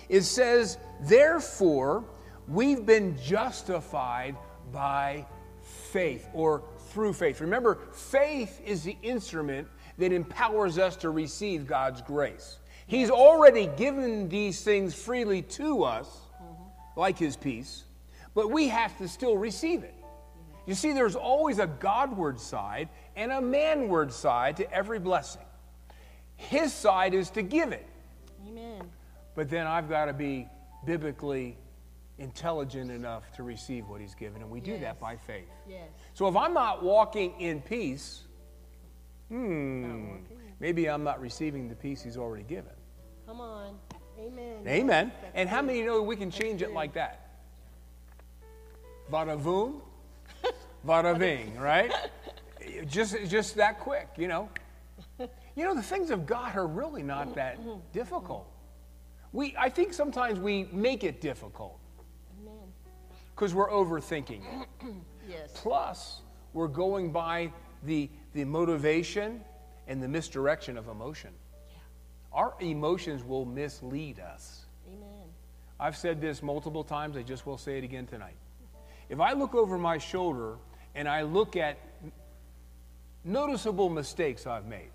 It 0.09 0.23
says, 0.23 0.79
therefore, 1.00 2.05
we've 2.47 2.87
been 2.87 3.19
justified 3.21 4.37
by 4.73 5.26
faith 5.62 6.29
or 6.33 6.62
through 6.91 7.14
faith. 7.14 7.41
Remember, 7.41 7.79
faith 7.93 8.61
is 8.64 8.83
the 8.83 8.97
instrument 9.02 9.67
that 10.02 10.12
empowers 10.12 10.78
us 10.78 10.97
to 10.97 11.11
receive 11.11 11.64
God's 11.64 12.02
grace. 12.02 12.59
He's 12.88 13.09
already 13.09 13.68
given 13.76 14.28
these 14.28 14.61
things 14.64 14.97
freely 14.97 15.42
to 15.42 15.85
us, 15.85 16.09
like 16.97 17.16
His 17.16 17.37
peace, 17.37 17.85
but 18.35 18.50
we 18.50 18.66
have 18.66 18.99
to 18.99 19.06
still 19.06 19.37
receive 19.37 19.85
it. 19.85 19.94
You 20.66 20.75
see, 20.75 20.92
there's 20.92 21.14
always 21.14 21.61
a 21.61 21.68
Godward 21.68 22.40
side 22.40 22.88
and 23.14 23.30
a 23.30 23.40
manward 23.40 24.11
side 24.11 24.56
to 24.56 24.68
every 24.73 24.99
blessing. 24.99 25.44
His 26.35 26.73
side 26.73 27.14
is 27.14 27.30
to 27.30 27.42
give 27.42 27.71
it. 27.71 27.87
Amen. 28.49 28.82
But 29.37 29.49
then 29.49 29.68
I've 29.68 29.88
got 29.88 30.06
to 30.06 30.12
be 30.12 30.49
biblically 30.85 31.56
intelligent 32.18 32.90
enough 32.90 33.30
to 33.37 33.44
receive 33.44 33.88
what 33.88 34.00
he's 34.00 34.16
given, 34.16 34.42
and 34.42 34.50
we 34.50 34.59
do 34.59 34.78
that 34.78 34.99
by 34.99 35.14
faith. 35.14 35.47
Yes. 35.68 35.90
So 36.14 36.26
if 36.26 36.35
I'm 36.35 36.54
not 36.54 36.82
walking 36.82 37.40
in 37.40 37.61
peace, 37.61 38.25
hmm, 39.33 40.17
maybe 40.61 40.89
I'm 40.89 41.03
not 41.03 41.21
receiving 41.21 41.69
the 41.69 41.75
peace 41.75 42.03
he's 42.03 42.19
already 42.19 42.43
given. 42.43 42.73
Come 43.27 43.41
on. 43.41 43.79
Amen. 44.21 44.67
Amen. 44.67 45.12
And 45.35 45.49
how 45.49 45.62
many 45.62 45.83
know 45.83 46.03
we 46.03 46.17
can 46.17 46.31
change 46.31 46.61
it 46.61 46.73
like 46.73 46.93
that? 46.95 47.31
Vada 49.11 49.37
voom, 49.37 49.81
vada 50.85 51.15
ving, 51.15 51.57
right? 51.59 51.91
Just, 52.87 53.17
just 53.29 53.57
that 53.57 53.81
quick, 53.81 54.09
you 54.17 54.29
know. 54.29 54.49
You 55.55 55.65
know, 55.65 55.75
the 55.75 55.83
things 55.83 56.11
of 56.11 56.27
God 56.27 56.57
are 56.57 56.67
really 56.67 57.03
not 57.03 57.35
that 57.35 57.59
difficult. 57.93 58.47
We, 59.33 59.55
I 59.59 59.69
think 59.69 59.93
sometimes 59.93 60.39
we 60.39 60.65
make 60.73 61.05
it 61.05 61.21
difficult 61.21 61.79
Amen. 62.41 62.55
because 63.35 63.55
we're 63.55 63.71
overthinking 63.71 64.43
it. 64.43 64.69
Yes. 65.29 65.53
Plus, 65.55 66.23
we're 66.53 66.67
going 66.67 67.12
by 67.12 67.53
the, 67.83 68.11
the 68.35 68.45
motivation 68.45 69.43
and 69.87 70.03
the 70.03 70.09
misdirection 70.09 70.77
of 70.77 70.89
emotion. 70.89 71.31
Yeah. 71.71 71.77
Our 72.33 72.55
emotions 72.61 73.25
will 73.25 73.45
mislead 73.45 74.21
us. 74.21 74.67
Amen. 74.89 75.29
I've 75.81 75.97
said 75.97 76.21
this 76.21 76.43
multiple 76.43 76.85
times, 76.85 77.17
I 77.17 77.23
just 77.23 77.47
will 77.47 77.59
say 77.59 77.79
it 77.79 77.85
again 77.85 78.07
tonight. 78.07 78.37
If 79.09 79.21
I 79.21 79.33
look 79.33 79.55
over 79.55 79.77
my 79.77 79.99
shoulder 79.99 80.57
and 80.95 81.09
I 81.09 81.23
look 81.23 81.57
at 81.57 81.79
noticeable 83.25 83.89
mistakes 83.89 84.47
I've 84.47 84.67
made, 84.67 84.91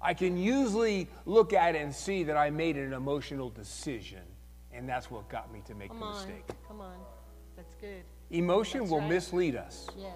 I 0.00 0.14
can 0.14 0.36
usually 0.36 1.08
look 1.26 1.52
at 1.52 1.74
it 1.74 1.82
and 1.82 1.94
see 1.94 2.24
that 2.24 2.36
I 2.36 2.50
made 2.50 2.76
an 2.76 2.92
emotional 2.92 3.50
decision, 3.50 4.22
and 4.72 4.88
that's 4.88 5.10
what 5.10 5.28
got 5.28 5.52
me 5.52 5.62
to 5.66 5.74
make 5.74 5.90
Come 5.90 6.00
the 6.00 6.06
on. 6.06 6.14
mistake. 6.14 6.44
Come 6.66 6.80
on. 6.80 6.96
That's 7.56 7.74
good. 7.76 8.02
Emotion 8.30 8.80
That's 8.80 8.90
will 8.90 9.00
right. 9.00 9.10
mislead 9.10 9.56
us. 9.56 9.86
Yes. 9.96 10.12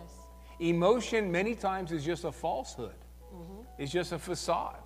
Emotion, 0.61 1.31
many 1.31 1.55
times, 1.55 1.93
is 1.93 2.05
just 2.05 2.25
a 2.25 2.33
falsehood, 2.33 2.95
mm-hmm. 3.35 3.63
it's 3.79 3.93
just 3.93 4.13
a 4.13 4.19
facade. 4.19 4.77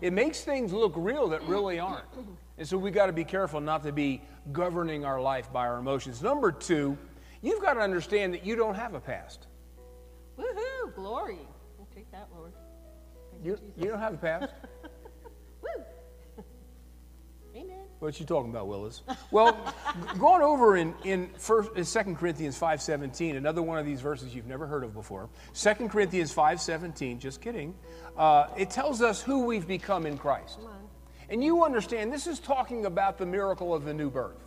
It 0.00 0.12
makes 0.12 0.42
things 0.42 0.72
look 0.72 0.92
real 0.96 1.28
that 1.28 1.42
really 1.44 1.80
aren't. 1.80 2.10
Mm-hmm. 2.12 2.32
And 2.58 2.68
so 2.68 2.78
we 2.78 2.90
got 2.90 3.06
to 3.06 3.12
be 3.12 3.24
careful 3.24 3.60
not 3.60 3.82
to 3.84 3.92
be 3.92 4.22
governing 4.52 5.04
our 5.04 5.20
life 5.20 5.52
by 5.52 5.66
our 5.66 5.78
emotions. 5.78 6.22
Number 6.22 6.52
two, 6.52 6.96
you've 7.42 7.62
got 7.62 7.74
to 7.74 7.80
understand 7.80 8.34
that 8.34 8.44
you 8.44 8.56
don't 8.56 8.74
have 8.74 8.94
a 8.94 9.00
past. 9.00 9.46
Woohoo! 10.38 10.94
Glory. 10.94 11.38
We'll 11.76 11.88
take 11.94 12.10
that, 12.12 12.28
Lord. 12.36 12.52
Thank 13.32 13.44
you, 13.44 13.58
You, 13.76 13.84
you 13.84 13.90
don't 13.90 14.00
have 14.00 14.14
a 14.14 14.18
past? 14.18 14.52
What 17.98 18.14
are 18.14 18.18
you 18.20 18.26
talking 18.26 18.50
about, 18.50 18.68
Willis? 18.68 19.02
Well, 19.32 19.58
going 20.18 20.42
over 20.42 20.76
in, 20.76 20.94
in, 21.04 21.30
first, 21.36 21.70
in 21.74 21.84
2 21.84 22.14
Corinthians 22.14 22.58
5.17, 22.58 23.36
another 23.36 23.60
one 23.60 23.76
of 23.76 23.84
these 23.84 24.00
verses 24.00 24.34
you've 24.34 24.46
never 24.46 24.66
heard 24.68 24.84
of 24.84 24.94
before. 24.94 25.28
2 25.54 25.88
Corinthians 25.88 26.32
5.17, 26.32 27.18
just 27.18 27.40
kidding. 27.40 27.74
Uh, 28.16 28.46
it 28.56 28.70
tells 28.70 29.02
us 29.02 29.20
who 29.20 29.44
we've 29.44 29.66
become 29.66 30.06
in 30.06 30.16
Christ. 30.16 30.60
And 31.28 31.42
you 31.42 31.64
understand, 31.64 32.12
this 32.12 32.26
is 32.28 32.38
talking 32.38 32.86
about 32.86 33.18
the 33.18 33.26
miracle 33.26 33.74
of 33.74 33.84
the 33.84 33.92
new 33.92 34.10
birth. 34.10 34.38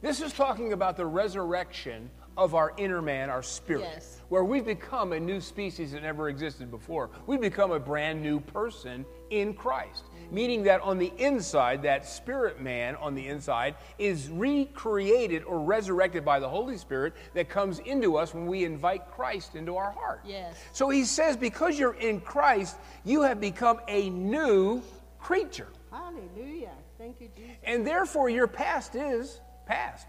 This 0.00 0.20
is 0.20 0.32
talking 0.32 0.72
about 0.72 0.96
the 0.96 1.06
resurrection 1.06 2.10
of 2.36 2.54
our 2.54 2.74
inner 2.76 3.00
man, 3.00 3.30
our 3.30 3.42
spirit, 3.42 3.82
Yes. 3.94 4.20
where 4.28 4.44
we've 4.44 4.64
become 4.64 5.12
a 5.12 5.20
new 5.20 5.40
species 5.40 5.92
that 5.92 6.02
never 6.02 6.28
existed 6.28 6.70
before. 6.70 7.10
We've 7.26 7.40
become 7.40 7.70
a 7.72 7.78
brand 7.78 8.22
new 8.22 8.40
person 8.40 9.04
in 9.30 9.54
Christ, 9.54 10.04
meaning 10.30 10.64
that 10.64 10.80
on 10.80 10.98
the 10.98 11.12
inside, 11.18 11.82
that 11.82 12.06
spirit 12.06 12.60
man 12.60 12.96
on 12.96 13.14
the 13.14 13.26
inside 13.26 13.74
is 13.98 14.28
recreated 14.28 15.44
or 15.44 15.60
resurrected 15.60 16.24
by 16.24 16.38
the 16.40 16.48
Holy 16.48 16.76
Spirit 16.76 17.14
that 17.34 17.48
comes 17.48 17.78
into 17.80 18.16
us 18.16 18.34
when 18.34 18.46
we 18.46 18.64
invite 18.64 19.10
Christ 19.10 19.54
into 19.54 19.76
our 19.76 19.92
heart. 19.92 20.20
Yes. 20.24 20.56
So 20.72 20.88
he 20.88 21.04
says, 21.04 21.36
because 21.36 21.78
you're 21.78 21.94
in 21.94 22.20
Christ, 22.20 22.76
you 23.04 23.22
have 23.22 23.40
become 23.40 23.80
a 23.88 24.10
new 24.10 24.82
creature. 25.18 25.68
Hallelujah. 25.90 26.72
Thank 26.98 27.20
you, 27.20 27.28
Jesus. 27.36 27.56
And 27.64 27.86
therefore, 27.86 28.28
your 28.28 28.46
past 28.46 28.94
is 28.94 29.40
past. 29.66 30.08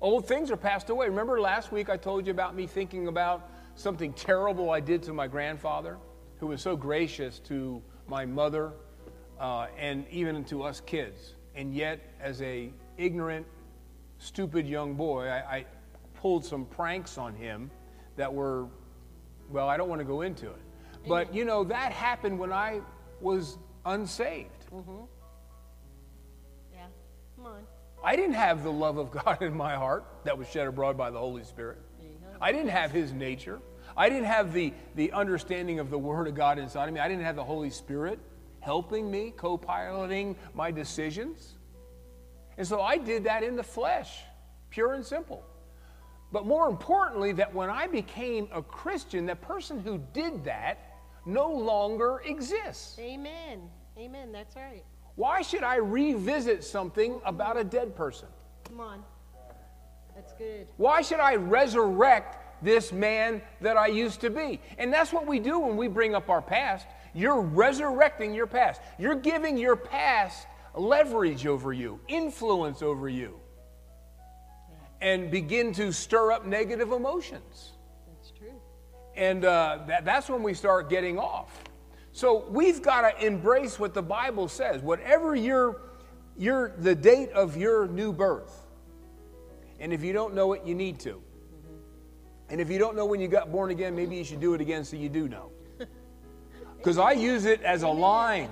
Old 0.00 0.28
things 0.28 0.50
are 0.50 0.56
passed 0.56 0.90
away. 0.90 1.08
Remember 1.08 1.40
last 1.40 1.72
week 1.72 1.90
I 1.90 1.96
told 1.96 2.26
you 2.26 2.30
about 2.30 2.54
me 2.54 2.66
thinking 2.66 3.08
about 3.08 3.50
something 3.74 4.12
terrible 4.12 4.70
I 4.70 4.80
did 4.80 5.02
to 5.04 5.12
my 5.12 5.26
grandfather, 5.26 5.98
who 6.38 6.46
was 6.48 6.62
so 6.62 6.76
gracious 6.76 7.40
to 7.40 7.82
my 8.06 8.24
mother 8.24 8.72
uh, 9.38 9.66
and 9.78 10.06
even 10.10 10.44
to 10.44 10.62
us 10.62 10.80
kids. 10.80 11.34
And 11.54 11.74
yet, 11.74 12.00
as 12.20 12.40
a 12.42 12.70
ignorant, 12.96 13.46
stupid 14.18 14.66
young 14.66 14.94
boy, 14.94 15.28
I, 15.28 15.56
I 15.56 15.66
pulled 16.14 16.44
some 16.44 16.64
pranks 16.66 17.18
on 17.18 17.34
him 17.34 17.70
that 18.16 18.32
were, 18.32 18.66
well, 19.50 19.68
I 19.68 19.76
don't 19.76 19.88
want 19.88 20.00
to 20.00 20.04
go 20.04 20.22
into 20.22 20.46
it. 20.46 20.60
But 21.06 21.34
you 21.34 21.44
know, 21.44 21.64
that 21.64 21.92
happened 21.92 22.38
when 22.38 22.52
I 22.52 22.80
was 23.20 23.58
unsaved. 23.86 24.66
Yeah. 26.72 26.86
Come 27.36 27.46
on. 27.46 27.62
I 28.04 28.16
didn't 28.16 28.34
have 28.34 28.62
the 28.62 28.72
love 28.72 28.98
of 28.98 29.10
God 29.24 29.42
in 29.42 29.56
my 29.56 29.74
heart 29.74 30.04
that 30.24 30.36
was 30.36 30.48
shed 30.48 30.66
abroad 30.66 30.96
by 30.96 31.10
the 31.10 31.18
Holy 31.18 31.44
Spirit. 31.44 31.78
There 31.98 32.08
you 32.08 32.14
go. 32.20 32.36
I 32.40 32.52
didn't 32.52 32.70
have 32.70 32.90
His 32.90 33.12
nature. 33.12 33.60
I 33.96 34.08
didn't 34.08 34.26
have 34.26 34.52
the, 34.52 34.72
the 34.94 35.12
understanding 35.12 35.80
of 35.80 35.90
the 35.90 35.98
Word 35.98 36.28
of 36.28 36.34
God 36.34 36.58
inside 36.58 36.88
of 36.88 36.94
me. 36.94 37.00
I 37.00 37.08
didn't 37.08 37.24
have 37.24 37.36
the 37.36 37.44
Holy 37.44 37.70
Spirit 37.70 38.20
helping 38.68 39.10
me, 39.10 39.32
co 39.34 39.56
piloting 39.56 40.36
my 40.52 40.70
decisions. 40.70 41.54
And 42.58 42.66
so 42.66 42.82
I 42.82 42.98
did 42.98 43.24
that 43.24 43.42
in 43.42 43.56
the 43.56 43.62
flesh, 43.62 44.20
pure 44.68 44.92
and 44.92 45.02
simple. 45.02 45.42
But 46.30 46.44
more 46.44 46.68
importantly, 46.68 47.32
that 47.32 47.54
when 47.54 47.70
I 47.70 47.86
became 47.86 48.46
a 48.52 48.60
Christian, 48.60 49.24
the 49.24 49.36
person 49.36 49.80
who 49.80 49.96
did 50.12 50.44
that 50.44 50.76
no 51.24 51.50
longer 51.50 52.20
exists. 52.26 52.98
Amen. 52.98 53.70
Amen. 53.96 54.32
That's 54.32 54.54
right. 54.54 54.84
Why 55.14 55.40
should 55.40 55.62
I 55.62 55.76
revisit 55.76 56.62
something 56.62 57.22
about 57.24 57.56
a 57.56 57.64
dead 57.64 57.96
person? 57.96 58.28
Come 58.68 58.80
on. 58.80 59.02
That's 60.14 60.34
good. 60.34 60.66
Why 60.76 61.00
should 61.00 61.20
I 61.20 61.36
resurrect 61.36 62.62
this 62.62 62.92
man 62.92 63.40
that 63.62 63.78
I 63.78 63.86
used 63.86 64.20
to 64.20 64.30
be? 64.30 64.60
And 64.76 64.92
that's 64.92 65.10
what 65.10 65.26
we 65.26 65.38
do 65.38 65.58
when 65.58 65.78
we 65.78 65.88
bring 65.88 66.14
up 66.14 66.28
our 66.28 66.42
past. 66.42 66.86
You're 67.14 67.40
resurrecting 67.40 68.34
your 68.34 68.46
past, 68.46 68.80
you're 68.98 69.14
giving 69.14 69.56
your 69.56 69.76
past 69.76 70.46
leverage 70.74 71.46
over 71.46 71.72
you, 71.72 72.00
influence 72.08 72.82
over 72.82 73.08
you, 73.08 73.38
and 75.00 75.30
begin 75.30 75.72
to 75.74 75.92
stir 75.92 76.32
up 76.32 76.46
negative 76.46 76.92
emotions. 76.92 77.72
That's 78.06 78.30
true. 78.30 78.60
And 79.16 79.44
uh, 79.44 79.80
that, 79.86 80.04
that's 80.04 80.28
when 80.28 80.42
we 80.42 80.54
start 80.54 80.90
getting 80.90 81.18
off. 81.18 81.64
So 82.12 82.46
we've 82.48 82.82
got 82.82 83.02
to 83.02 83.26
embrace 83.26 83.78
what 83.78 83.94
the 83.94 84.02
Bible 84.02 84.48
says. 84.48 84.82
Whatever 84.82 85.36
your, 85.36 85.82
your, 86.36 86.74
the 86.78 86.94
date 86.94 87.30
of 87.30 87.56
your 87.56 87.86
new 87.86 88.12
birth, 88.12 88.66
and 89.80 89.92
if 89.92 90.02
you 90.02 90.12
don't 90.12 90.34
know 90.34 90.52
it, 90.52 90.64
you 90.64 90.74
need 90.74 90.98
to. 91.00 91.22
And 92.50 92.60
if 92.60 92.70
you 92.70 92.78
don't 92.78 92.96
know 92.96 93.04
when 93.04 93.20
you 93.20 93.28
got 93.28 93.52
born 93.52 93.70
again, 93.70 93.94
maybe 93.94 94.16
you 94.16 94.24
should 94.24 94.40
do 94.40 94.54
it 94.54 94.60
again 94.60 94.84
so 94.84 94.96
you 94.96 95.08
do 95.08 95.28
know. 95.28 95.52
Because 96.78 96.98
I 96.98 97.12
use 97.12 97.44
it 97.44 97.62
as 97.62 97.82
a 97.82 97.88
line. 97.88 98.48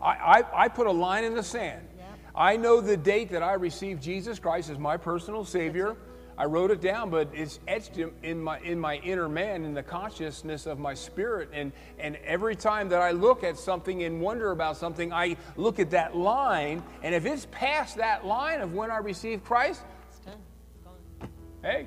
I, 0.00 0.08
I, 0.08 0.64
I 0.64 0.68
put 0.68 0.86
a 0.86 0.92
line 0.92 1.24
in 1.24 1.34
the 1.34 1.42
sand. 1.42 1.86
I 2.34 2.56
know 2.56 2.80
the 2.80 2.96
date 2.96 3.30
that 3.30 3.42
I 3.42 3.52
received 3.54 4.02
Jesus 4.02 4.38
Christ 4.38 4.70
as 4.70 4.78
my 4.78 4.96
personal 4.96 5.44
Savior. 5.44 5.96
I 6.36 6.46
wrote 6.46 6.72
it 6.72 6.80
down, 6.80 7.10
but 7.10 7.28
it's 7.32 7.60
etched 7.68 7.96
in, 7.96 8.10
in 8.24 8.42
my 8.42 8.58
in 8.58 8.80
my 8.80 8.96
inner 8.96 9.28
man, 9.28 9.64
in 9.64 9.72
the 9.72 9.84
consciousness 9.84 10.66
of 10.66 10.80
my 10.80 10.94
spirit. 10.94 11.50
And 11.52 11.70
and 12.00 12.16
every 12.24 12.56
time 12.56 12.88
that 12.88 13.00
I 13.00 13.12
look 13.12 13.44
at 13.44 13.56
something 13.56 14.02
and 14.02 14.20
wonder 14.20 14.50
about 14.50 14.76
something, 14.76 15.12
I 15.12 15.36
look 15.56 15.78
at 15.78 15.90
that 15.90 16.16
line. 16.16 16.82
And 17.04 17.14
if 17.14 17.24
it's 17.24 17.46
past 17.52 17.98
that 17.98 18.26
line 18.26 18.60
of 18.60 18.74
when 18.74 18.90
I 18.90 18.96
received 18.96 19.44
Christ, 19.44 19.82
It's 20.08 20.18
done. 20.18 20.34
It's 20.72 20.82
gone. 20.82 21.28
hey, 21.62 21.86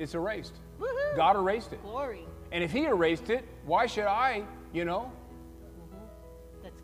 it's 0.00 0.14
erased. 0.14 0.54
Woohoo. 0.80 1.14
God 1.16 1.36
erased 1.36 1.72
it. 1.72 1.80
Glory. 1.82 2.24
And 2.50 2.64
if 2.64 2.72
He 2.72 2.86
erased 2.86 3.30
it, 3.30 3.46
why 3.66 3.86
should 3.86 4.06
I? 4.06 4.42
You 4.72 4.84
know, 4.84 5.12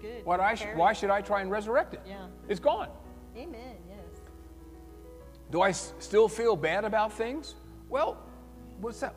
good. 0.02 0.24
what 0.26 0.40
I 0.40 0.54
sh- 0.54 0.66
why 0.74 0.92
should 0.92 1.10
I 1.10 1.20
try 1.22 1.40
and 1.40 1.50
resurrect 1.50 1.94
it? 1.94 2.00
Yeah. 2.06 2.26
It's 2.48 2.60
gone. 2.60 2.88
Amen. 3.36 3.76
Yes. 3.88 4.20
Do 5.50 5.62
I 5.62 5.70
s- 5.70 5.94
still 5.98 6.28
feel 6.28 6.56
bad 6.56 6.84
about 6.84 7.12
things? 7.12 7.54
Well, 7.88 8.18
what's 8.80 9.00
that? 9.00 9.14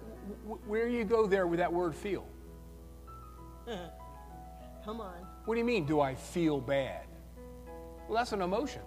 wh- 0.48 0.70
Where 0.70 0.88
you 0.88 1.04
go 1.04 1.28
there 1.28 1.48
with 1.48 1.60
that 1.60 1.72
word 1.74 1.94
feel? 1.96 2.26
Come 4.86 5.02
on. 5.02 5.16
What 5.46 5.56
do 5.56 5.60
you 5.60 5.66
mean, 5.66 5.86
do 5.86 6.00
I 6.00 6.16
feel 6.16 6.62
bad? 6.62 7.06
Well, 8.08 8.18
that's 8.18 8.32
an 8.32 8.42
emotion. 8.42 8.82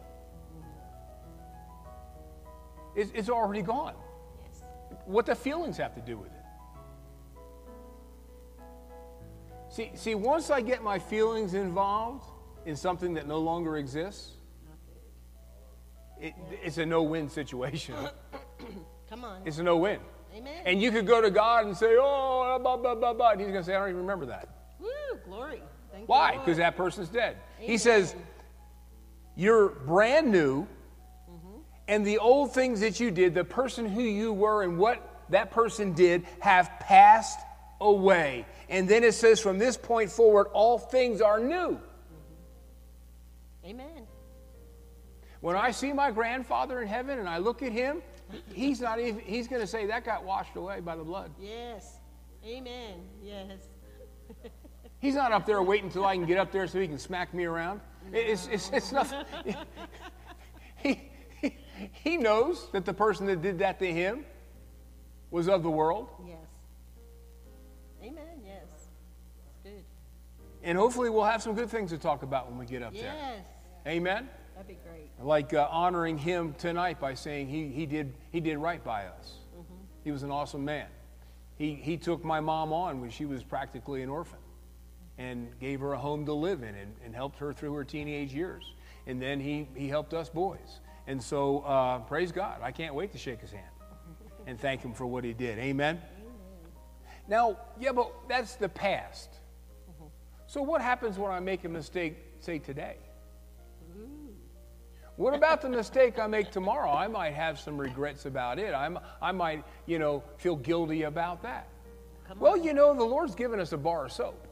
It's, 2.95 3.11
it's 3.15 3.29
already 3.29 3.63
gone. 3.63 3.95
Yes. 4.45 4.63
What 5.07 5.27
the 5.27 5.35
feelings 5.35 5.77
have 5.77 5.95
to 5.95 6.01
do 6.01 6.17
with 6.19 6.29
it? 6.33 6.38
See, 9.79 9.93
see, 9.95 10.17
once 10.17 10.51
I 10.51 10.61
get 10.61 10.83
my 10.83 10.99
feelings 10.99 11.55
involved 11.55 12.29
in 12.67 12.75
something 12.75 13.15
that 13.15 13.29
no 13.29 13.39
longer 13.39 13.77
exists, 13.77 14.33
it, 16.21 16.35
it's 16.65 16.79
a 16.79 16.85
no-win 16.85 17.29
situation. 17.29 17.95
Come 19.09 19.25
on. 19.25 19.43
It's 19.45 19.59
a 19.59 19.63
no-win. 19.63 20.01
Amen. 20.35 20.63
And 20.65 20.83
you 20.83 20.91
could 20.91 21.07
go 21.07 21.21
to 21.23 21.31
God 21.31 21.67
and 21.67 21.77
say, 21.77 21.95
"Oh, 21.97 22.59
blah 22.61 22.77
blah 22.77 22.97
blah 22.97 23.15
blah," 23.15 23.31
and 23.31 23.41
He's 23.41 23.51
going 23.51 23.61
to 23.61 23.65
say, 23.65 23.77
"I 23.77 23.79
don't 23.79 23.91
even 23.91 24.01
remember 24.01 24.27
that." 24.27 24.49
Woo. 24.81 24.89
Glory. 25.25 25.63
Thank 25.93 26.09
Why? 26.09 26.39
Because 26.39 26.57
that 26.57 26.77
person's 26.77 27.09
dead. 27.09 27.37
He 27.61 27.79
says, 27.79 28.17
You're 29.37 29.69
brand 29.69 30.33
new, 30.33 30.67
Mm-hmm. 31.31 31.61
and 31.87 32.05
the 32.05 32.19
old 32.19 32.53
things 32.53 32.81
that 32.81 32.99
you 32.99 33.13
did, 33.13 33.33
the 33.33 33.45
person 33.45 33.87
who 33.87 34.03
you 34.03 34.33
were 34.33 34.65
and 34.65 34.77
what 34.77 35.25
that 35.29 35.53
person 35.53 35.93
did, 35.93 36.27
have 36.41 36.69
passed 36.81 37.39
away. 37.81 38.47
And 38.69 38.89
then 38.89 39.05
it 39.05 39.13
says, 39.15 39.41
From 39.41 39.59
this 39.59 39.77
point 39.77 40.11
forward, 40.11 40.49
all 40.53 40.79
things 40.79 41.21
are 41.21 41.39
new. 41.39 41.81
Amen. 43.65 44.07
When 45.41 45.57
I 45.57 45.71
see 45.71 45.93
my 45.93 46.11
grandfather 46.11 46.81
in 46.83 46.89
heaven 46.89 47.19
and 47.19 47.29
I 47.29 47.39
look 47.39 47.63
at 47.63 47.73
him, 47.73 48.03
he's 48.53 48.81
not 48.81 48.99
even, 48.99 49.21
he's 49.21 49.47
going 49.47 49.61
to 49.61 49.67
say, 49.67 49.87
That 49.87 50.05
got 50.05 50.25
washed 50.25 50.57
away 50.57 50.81
by 50.81 50.97
the 50.97 51.05
blood. 51.05 51.31
Yes. 51.41 51.99
Amen. 52.47 53.01
Yes. 53.23 53.61
He's 55.01 55.15
not 55.15 55.33
up 55.33 55.47
there 55.47 55.63
waiting 55.63 55.87
until 55.87 56.05
I 56.05 56.17
can 56.17 56.27
get 56.27 56.39
up 56.39 56.51
there 56.51 56.67
so 56.67 56.81
he 56.81 56.89
can 56.89 56.99
smack 56.99 57.33
me 57.33 57.45
around. 57.45 57.81
It's, 58.13 58.49
it's, 58.49 58.71
it's 58.73 58.91
nothing. 58.91 59.25
he, 60.77 61.01
he, 61.41 61.57
he 61.93 62.17
knows 62.17 62.69
that 62.73 62.85
the 62.85 62.95
person 62.95 63.27
that 63.27 63.41
did 63.41 63.61
that 63.61 63.79
to 63.79 63.93
him 63.93 64.25
was 65.31 65.49
of 65.49 65.63
the 65.63 65.71
world. 65.71 66.09
Yes. 66.27 66.48
And 70.69 70.77
hopefully 70.77 71.09
we'll 71.09 71.25
have 71.25 71.43
some 71.43 71.55
good 71.55 71.71
things 71.71 71.89
to 71.93 71.99
talk 71.99 72.23
about 72.23 72.51
when 72.51 72.59
we 72.59 72.67
get 72.67 72.83
up 72.83 72.93
there. 72.93 73.15
Yes. 73.17 73.41
Amen? 73.87 74.29
That'd 74.55 74.69
be 74.69 74.77
great. 74.87 75.09
Like 75.19 75.55
uh, 75.55 75.67
honoring 75.71 76.19
him 76.19 76.53
tonight 76.59 77.01
by 77.01 77.15
saying 77.15 77.49
he, 77.49 77.69
he, 77.69 77.87
did, 77.87 78.13
he 78.33 78.41
did 78.41 78.59
right 78.59 78.85
by 78.85 79.07
us. 79.07 79.33
He 80.05 80.11
was 80.13 80.25
an 80.25 80.31
awesome 80.31 80.67
man. 80.67 80.89
He, 81.57 81.73
he 81.73 81.97
took 81.97 82.23
my 82.23 82.41
mom 82.41 82.75
on 82.75 83.01
when 83.01 83.09
she 83.09 83.25
was 83.25 83.43
practically 83.43 84.03
an 84.03 84.11
orphan 84.11 84.41
and 85.17 85.59
gave 85.59 85.81
her 85.81 85.95
a 85.95 85.99
home 85.99 86.27
to 86.27 86.35
live 86.35 86.63
in 86.63 86.75
and, 86.75 86.95
and 87.03 87.15
helped 87.15 87.39
her 87.39 87.55
through 87.55 87.73
her 87.73 87.85
teenage 87.85 88.35
years. 88.35 88.75
And 89.07 89.23
then 89.23 89.41
he, 89.41 89.69
he 89.75 89.89
helped 89.89 90.13
us 90.13 90.29
boys. 90.29 90.81
And 91.07 91.23
so, 91.23 91.61
uh, 91.61 92.01
praise 92.01 92.31
God. 92.31 92.61
I 92.63 92.73
can't 92.73 92.95
wait 92.95 93.13
to 93.13 93.19
shake 93.19 93.41
his 93.41 93.53
hand 93.53 93.65
and 94.47 94.61
thank 94.61 94.83
him 94.83 94.93
for 94.93 95.07
what 95.07 95.25
he 95.25 95.33
did. 95.33 95.59
Amen? 95.59 95.99
Now, 97.27 97.57
yeah, 97.81 97.93
but 97.93 98.13
that's 98.29 98.57
the 98.57 98.69
past. 98.69 99.31
So, 100.49 100.63
what 100.63 100.81
happens 100.81 101.19
when 101.19 101.31
I 101.31 101.41
make 101.41 101.65
a 101.65 101.69
mistake, 101.69 102.17
say 102.41 102.59
today? 102.59 102.97
Mm-hmm. 103.93 104.29
What 105.17 105.35
about 105.35 105.61
the 105.61 105.69
mistake 105.69 106.19
I 106.19 106.27
make 106.27 106.51
tomorrow? 106.51 106.91
I 106.91 107.07
might 107.07 107.35
have 107.35 107.61
some 107.61 107.79
regrets 107.79 108.25
about 108.25 108.59
it. 108.59 108.73
I'm, 108.73 108.99
I 109.21 109.31
might, 109.31 109.63
you 109.85 109.99
know, 109.99 110.25
feel 110.39 110.57
guilty 110.57 111.03
about 111.03 111.43
that. 111.43 111.69
Well, 112.39 112.57
you 112.57 112.73
know, 112.73 112.95
the 112.95 113.05
Lord's 113.05 113.35
given 113.35 113.61
us 113.61 113.73
a 113.73 113.77
bar 113.77 114.07
of 114.07 114.13
soap 114.13 114.49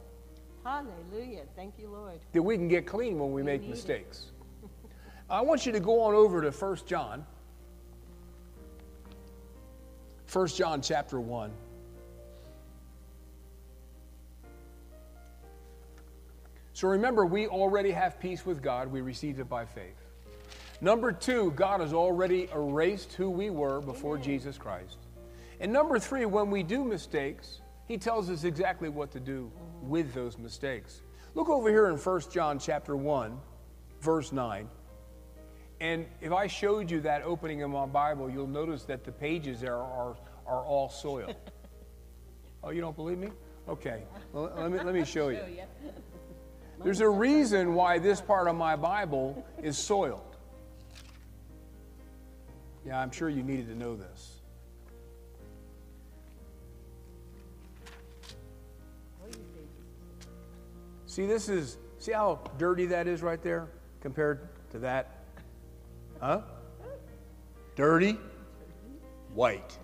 Hallelujah. 0.63 1.43
Thank 1.55 1.79
you, 1.79 1.89
Lord. 1.89 2.19
that 2.31 2.43
we 2.43 2.57
can 2.57 2.67
get 2.67 2.85
clean 2.85 3.17
when 3.17 3.31
we 3.31 3.41
make 3.41 3.67
mistakes. 3.67 4.31
I 5.29 5.41
want 5.41 5.65
you 5.65 5.71
to 5.71 5.79
go 5.79 6.01
on 6.01 6.13
over 6.13 6.41
to 6.41 6.51
1 6.51 6.77
John. 6.85 7.25
1 10.31 10.47
John 10.49 10.81
chapter 10.81 11.19
1. 11.19 11.51
So 16.77 16.87
remember, 16.87 17.25
we 17.25 17.47
already 17.47 17.89
have 17.89 18.19
peace 18.19 18.45
with 18.45 18.61
God. 18.61 18.91
We 18.91 19.01
received 19.01 19.39
it 19.39 19.49
by 19.49 19.65
faith. 19.65 19.97
Number 20.79 21.11
two, 21.11 21.49
God 21.55 21.81
has 21.81 21.91
already 21.91 22.49
erased 22.53 23.13
who 23.13 23.31
we 23.31 23.49
were 23.49 23.81
before 23.81 24.15
Jesus 24.19 24.59
Christ. 24.59 24.99
And 25.59 25.73
number 25.73 25.97
three, 25.97 26.25
when 26.25 26.51
we 26.51 26.61
do 26.61 26.83
mistakes, 26.83 27.61
He 27.87 27.97
tells 27.97 28.29
us 28.29 28.43
exactly 28.43 28.89
what 28.89 29.09
to 29.13 29.19
do 29.19 29.51
with 29.81 30.13
those 30.13 30.37
mistakes. 30.37 31.01
Look 31.33 31.49
over 31.49 31.67
here 31.67 31.87
in 31.87 31.97
1 31.97 32.21
John 32.31 32.59
chapter 32.59 32.95
1, 32.95 33.39
verse 34.01 34.31
9. 34.31 34.69
And 35.81 36.05
if 36.21 36.31
I 36.31 36.45
showed 36.45 36.91
you 36.91 37.01
that 37.01 37.23
opening 37.23 37.61
in 37.61 37.71
my 37.71 37.87
Bible, 37.87 38.29
you'll 38.29 38.45
notice 38.45 38.83
that 38.83 39.03
the 39.03 39.11
pages 39.11 39.61
there 39.61 39.77
are, 39.77 40.15
are 40.45 40.63
all 40.63 40.89
soil. 40.89 41.33
oh, 42.63 42.69
you 42.69 42.81
don't 42.81 42.95
believe 42.95 43.17
me? 43.17 43.29
Okay. 43.67 44.03
Well, 44.31 44.53
let, 44.55 44.71
me, 44.71 44.77
let 44.77 44.93
me 44.93 45.05
show 45.15 45.29
you. 45.29 45.39
There's 46.83 47.01
a 47.01 47.09
reason 47.09 47.73
why 47.73 47.99
this 47.99 48.21
part 48.21 48.47
of 48.47 48.55
my 48.55 48.75
Bible 48.75 49.45
is 49.61 49.77
soiled. 49.77 50.35
Yeah, 52.85 52.99
I'm 52.99 53.11
sure 53.11 53.29
you 53.29 53.43
needed 53.43 53.67
to 53.67 53.75
know 53.75 53.95
this. 53.95 54.33
See, 61.07 61.25
this 61.25 61.49
is, 61.49 61.77
see 61.97 62.11
how 62.11 62.39
dirty 62.59 62.85
that 62.85 63.07
is 63.07 63.23
right 63.23 63.41
there 63.41 63.67
compared 64.01 64.49
to 64.69 64.79
that? 64.79 65.23
Huh? 66.21 66.41
Dirty, 67.75 68.17
white. 69.33 69.77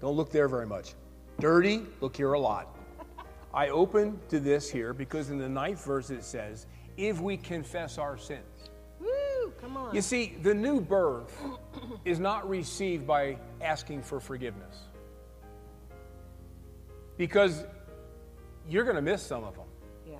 Don't 0.00 0.16
look 0.16 0.32
there 0.32 0.48
very 0.48 0.66
much. 0.66 0.94
Dirty, 1.38 1.82
look 2.00 2.16
here 2.16 2.32
a 2.32 2.38
lot. 2.38 2.76
I 3.52 3.68
open 3.68 4.18
to 4.28 4.38
this 4.38 4.70
here 4.70 4.92
because 4.92 5.30
in 5.30 5.38
the 5.38 5.48
ninth 5.48 5.84
verse 5.84 6.10
it 6.10 6.24
says, 6.24 6.66
if 6.96 7.20
we 7.20 7.36
confess 7.36 7.98
our 7.98 8.16
sins. 8.16 8.70
Woo, 9.00 9.52
come 9.60 9.76
on. 9.76 9.94
You 9.94 10.02
see, 10.02 10.36
the 10.42 10.54
new 10.54 10.80
birth 10.80 11.42
is 12.04 12.20
not 12.20 12.48
received 12.48 13.06
by 13.06 13.38
asking 13.60 14.02
for 14.02 14.20
forgiveness. 14.20 14.76
Because 17.16 17.64
you're 18.68 18.84
going 18.84 18.96
to 18.96 19.02
miss 19.02 19.22
some 19.22 19.44
of 19.44 19.54
them. 19.54 19.66
Yeah. 20.08 20.16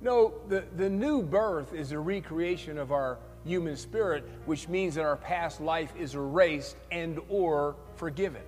No, 0.00 0.34
the, 0.48 0.64
the 0.76 0.90
new 0.90 1.22
birth 1.22 1.74
is 1.74 1.92
a 1.92 1.98
recreation 1.98 2.76
of 2.78 2.90
our 2.90 3.18
human 3.44 3.76
spirit, 3.76 4.24
which 4.46 4.68
means 4.68 4.96
that 4.96 5.04
our 5.04 5.16
past 5.16 5.60
life 5.60 5.92
is 5.96 6.14
erased 6.14 6.76
and 6.90 7.20
or 7.28 7.76
forgiven. 7.94 8.42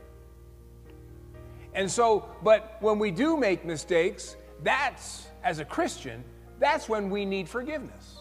And 1.79 1.89
so, 1.89 2.29
but 2.43 2.77
when 2.81 2.99
we 2.99 3.13
do 3.13 3.37
make 3.37 3.65
mistakes, 3.65 4.35
that's, 4.65 5.29
as 5.45 5.61
a 5.61 5.65
Christian, 5.65 6.25
that's 6.59 6.89
when 6.89 7.09
we 7.09 7.25
need 7.25 7.49
forgiveness. 7.49 8.17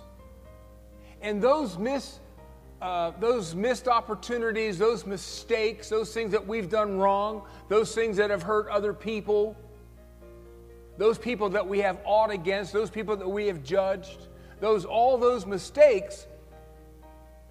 And 1.24 1.42
those 1.42 1.76
miss, 1.76 2.20
uh, 2.84 3.14
those 3.20 3.56
missed 3.56 3.88
opportunities, 3.88 4.78
those 4.78 5.08
mistakes, 5.08 5.90
those 5.90 6.14
things 6.14 6.34
that 6.34 6.46
we've 6.46 6.70
done 6.70 7.00
wrong, 7.00 7.48
those 7.68 7.96
things 7.96 8.18
that 8.18 8.30
have 8.30 8.44
hurt 8.44 8.68
other 8.68 8.94
people, 8.94 9.58
those 11.00 11.18
people 11.18 11.50
that 11.50 11.68
we 11.68 11.80
have 11.80 11.98
ought 12.06 12.30
against, 12.30 12.72
those 12.74 12.92
people 12.92 13.18
that 13.18 13.28
we 13.28 13.48
have 13.48 13.64
judged, 13.64 14.28
those 14.60 14.86
all 14.86 15.18
those 15.18 15.48
mistakes, 15.48 16.28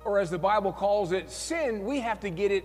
or 0.05 0.21
as 0.21 0.31
the 0.31 0.39
Bible 0.39 0.73
calls 0.73 1.11
it, 1.11 1.33
sin, 1.33 1.85
we 1.85 1.99
have 1.99 2.21
to 2.21 2.31
get 2.31 2.53
it 2.53 2.65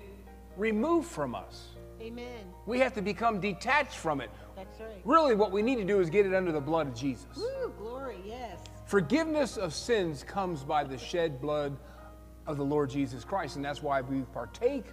removed 0.57 1.09
from 1.09 1.33
us. 1.33 1.70
Amen. 2.01 2.45
We 2.65 2.79
have 2.79 2.93
to 2.95 3.01
become 3.01 3.39
detached 3.39 3.95
from 3.95 4.21
it. 4.21 4.31
That's 4.55 4.79
right. 4.79 5.01
Really, 5.03 5.35
what 5.35 5.51
we 5.51 5.61
need 5.61 5.75
to 5.75 5.85
do 5.85 5.99
is 5.99 6.09
get 6.09 6.25
it 6.25 6.33
under 6.33 6.51
the 6.51 6.61
blood 6.61 6.87
of 6.87 6.95
Jesus. 6.95 7.27
Woo, 7.37 7.71
glory, 7.77 8.17
yes. 8.25 8.59
Forgiveness 8.85 9.57
of 9.57 9.73
sins 9.73 10.23
comes 10.23 10.63
by 10.63 10.83
the 10.83 10.97
shed 10.97 11.39
blood 11.39 11.77
of 12.47 12.57
the 12.57 12.65
Lord 12.65 12.89
Jesus 12.89 13.23
Christ, 13.23 13.55
and 13.55 13.63
that's 13.63 13.83
why 13.83 14.01
we 14.01 14.21
partake 14.33 14.85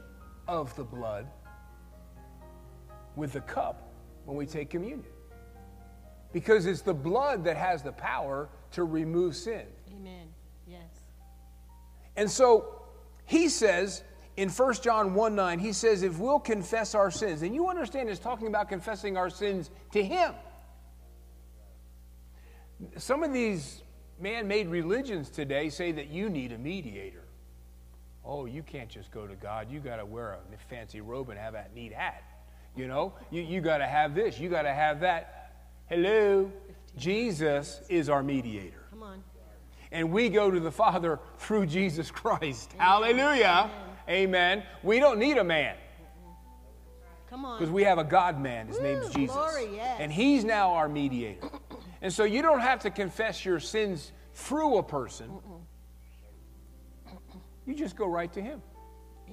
of 0.46 0.74
the 0.76 0.84
blood 0.84 1.26
with 3.16 3.32
the 3.32 3.40
cup 3.40 3.90
when 4.24 4.36
we 4.36 4.46
take 4.46 4.70
communion. 4.70 5.04
Because 6.32 6.66
it's 6.66 6.82
the 6.82 6.94
blood 6.94 7.42
that 7.44 7.56
has 7.56 7.82
the 7.82 7.92
power 7.92 8.50
to 8.72 8.84
remove 8.84 9.34
sin. 9.34 9.66
Amen. 9.90 10.28
Yes. 10.66 10.82
And 12.16 12.30
so 12.30 12.82
he 13.24 13.48
says 13.48 14.04
in 14.38 14.48
1 14.48 14.74
John 14.74 15.14
1 15.14 15.34
9, 15.34 15.58
he 15.58 15.72
says, 15.72 16.04
if 16.04 16.20
we'll 16.20 16.38
confess 16.38 16.94
our 16.94 17.10
sins, 17.10 17.42
and 17.42 17.52
you 17.52 17.68
understand 17.68 18.08
it's 18.08 18.20
talking 18.20 18.46
about 18.46 18.68
confessing 18.68 19.16
our 19.16 19.28
sins 19.28 19.68
to 19.92 20.02
him. 20.02 20.32
Some 22.96 23.24
of 23.24 23.32
these 23.32 23.82
man 24.20 24.46
made 24.46 24.68
religions 24.68 25.28
today 25.28 25.70
say 25.70 25.90
that 25.90 26.06
you 26.10 26.30
need 26.30 26.52
a 26.52 26.58
mediator. 26.58 27.24
Oh, 28.24 28.46
you 28.46 28.62
can't 28.62 28.88
just 28.88 29.10
go 29.10 29.26
to 29.26 29.34
God. 29.34 29.72
You 29.72 29.80
got 29.80 29.96
to 29.96 30.06
wear 30.06 30.34
a 30.34 30.68
fancy 30.70 31.00
robe 31.00 31.30
and 31.30 31.38
have 31.38 31.54
that 31.54 31.74
neat 31.74 31.92
hat. 31.92 32.22
You 32.76 32.86
know, 32.86 33.14
you, 33.32 33.42
you 33.42 33.60
got 33.60 33.78
to 33.78 33.88
have 33.88 34.14
this, 34.14 34.38
you 34.38 34.48
got 34.48 34.62
to 34.62 34.72
have 34.72 35.00
that. 35.00 35.50
Hello, 35.88 36.52
Jesus 36.96 37.80
is 37.88 38.08
our 38.08 38.22
mediator. 38.22 38.86
Come 38.90 39.02
on. 39.02 39.24
And 39.90 40.12
we 40.12 40.28
go 40.28 40.48
to 40.48 40.60
the 40.60 40.70
Father 40.70 41.18
through 41.38 41.66
Jesus 41.66 42.12
Christ. 42.12 42.72
Hallelujah. 42.78 43.68
Amen. 43.74 43.87
We 44.08 45.00
don't 45.00 45.18
need 45.18 45.36
a 45.36 45.44
man 45.44 45.76
Come 47.28 47.44
on. 47.44 47.58
because 47.58 47.70
we 47.70 47.84
have 47.84 47.98
a 47.98 48.04
God 48.04 48.40
man. 48.40 48.66
His 48.66 48.80
name's 48.80 49.06
Woo, 49.06 49.12
Jesus. 49.12 49.36
glory, 49.36 49.68
yes. 49.76 49.98
And 50.00 50.10
he's 50.10 50.44
now 50.44 50.72
our 50.72 50.88
mediator. 50.88 51.48
and 52.02 52.12
so 52.12 52.24
you 52.24 52.40
don't 52.42 52.60
have 52.60 52.80
to 52.80 52.90
confess 52.90 53.44
your 53.44 53.60
sins 53.60 54.12
through 54.32 54.78
a 54.78 54.82
person, 54.82 55.30
you 57.66 57.74
just 57.74 57.96
go 57.96 58.06
right 58.06 58.32
to 58.32 58.40
him. 58.40 58.62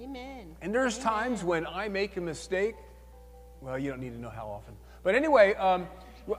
Amen. 0.01 0.55
And 0.61 0.73
there's 0.73 0.97
times 0.97 1.43
when 1.43 1.65
I 1.65 1.87
make 1.87 2.17
a 2.17 2.21
mistake. 2.21 2.75
Well, 3.61 3.79
you 3.79 3.89
don't 3.89 4.01
need 4.01 4.13
to 4.13 4.19
know 4.19 4.29
how 4.29 4.47
often. 4.47 4.75
But 5.03 5.15
anyway, 5.15 5.53
um, 5.53 5.87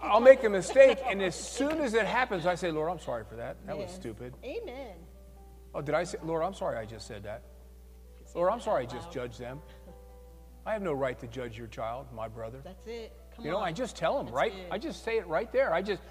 I'll 0.02 0.20
make 0.20 0.44
a 0.44 0.50
mistake, 0.50 0.98
and 1.06 1.22
as 1.22 1.34
soon 1.34 1.80
as 1.80 1.94
it 1.94 2.04
happens, 2.04 2.44
I 2.44 2.54
say, 2.56 2.70
Lord, 2.70 2.90
I'm 2.90 2.98
sorry 2.98 3.24
for 3.24 3.36
that. 3.36 3.56
That 3.66 3.78
was 3.78 3.90
stupid. 3.90 4.34
Amen. 4.44 4.94
Oh, 5.74 5.80
did 5.80 5.94
I 5.94 6.04
say, 6.04 6.18
Lord, 6.24 6.42
I'm 6.42 6.54
sorry 6.54 6.76
I 6.76 6.84
just 6.84 7.06
said 7.06 7.22
that. 7.22 7.42
Lord, 8.36 8.52
I'm 8.52 8.60
sorry 8.60 8.82
I 8.82 8.86
just 8.86 9.10
judged 9.10 9.40
them. 9.40 9.60
I 10.66 10.72
have 10.74 10.82
no 10.82 10.92
right 10.92 11.18
to 11.20 11.26
judge 11.26 11.56
your 11.56 11.68
child, 11.68 12.06
my 12.14 12.28
brother. 12.28 12.58
That's 12.62 12.86
it. 12.86 13.12
Come 13.34 13.44
You 13.46 13.50
know, 13.52 13.58
on. 13.58 13.64
I 13.64 13.72
just 13.72 13.96
tell 13.96 14.16
them, 14.18 14.26
That's 14.26 14.36
right? 14.36 14.52
it. 14.52 14.68
I 14.70 14.76
just 14.78 15.04
say 15.04 15.16
it 15.16 15.26
right 15.26 15.50
there. 15.52 15.72
I 15.72 15.80
just, 15.80 16.02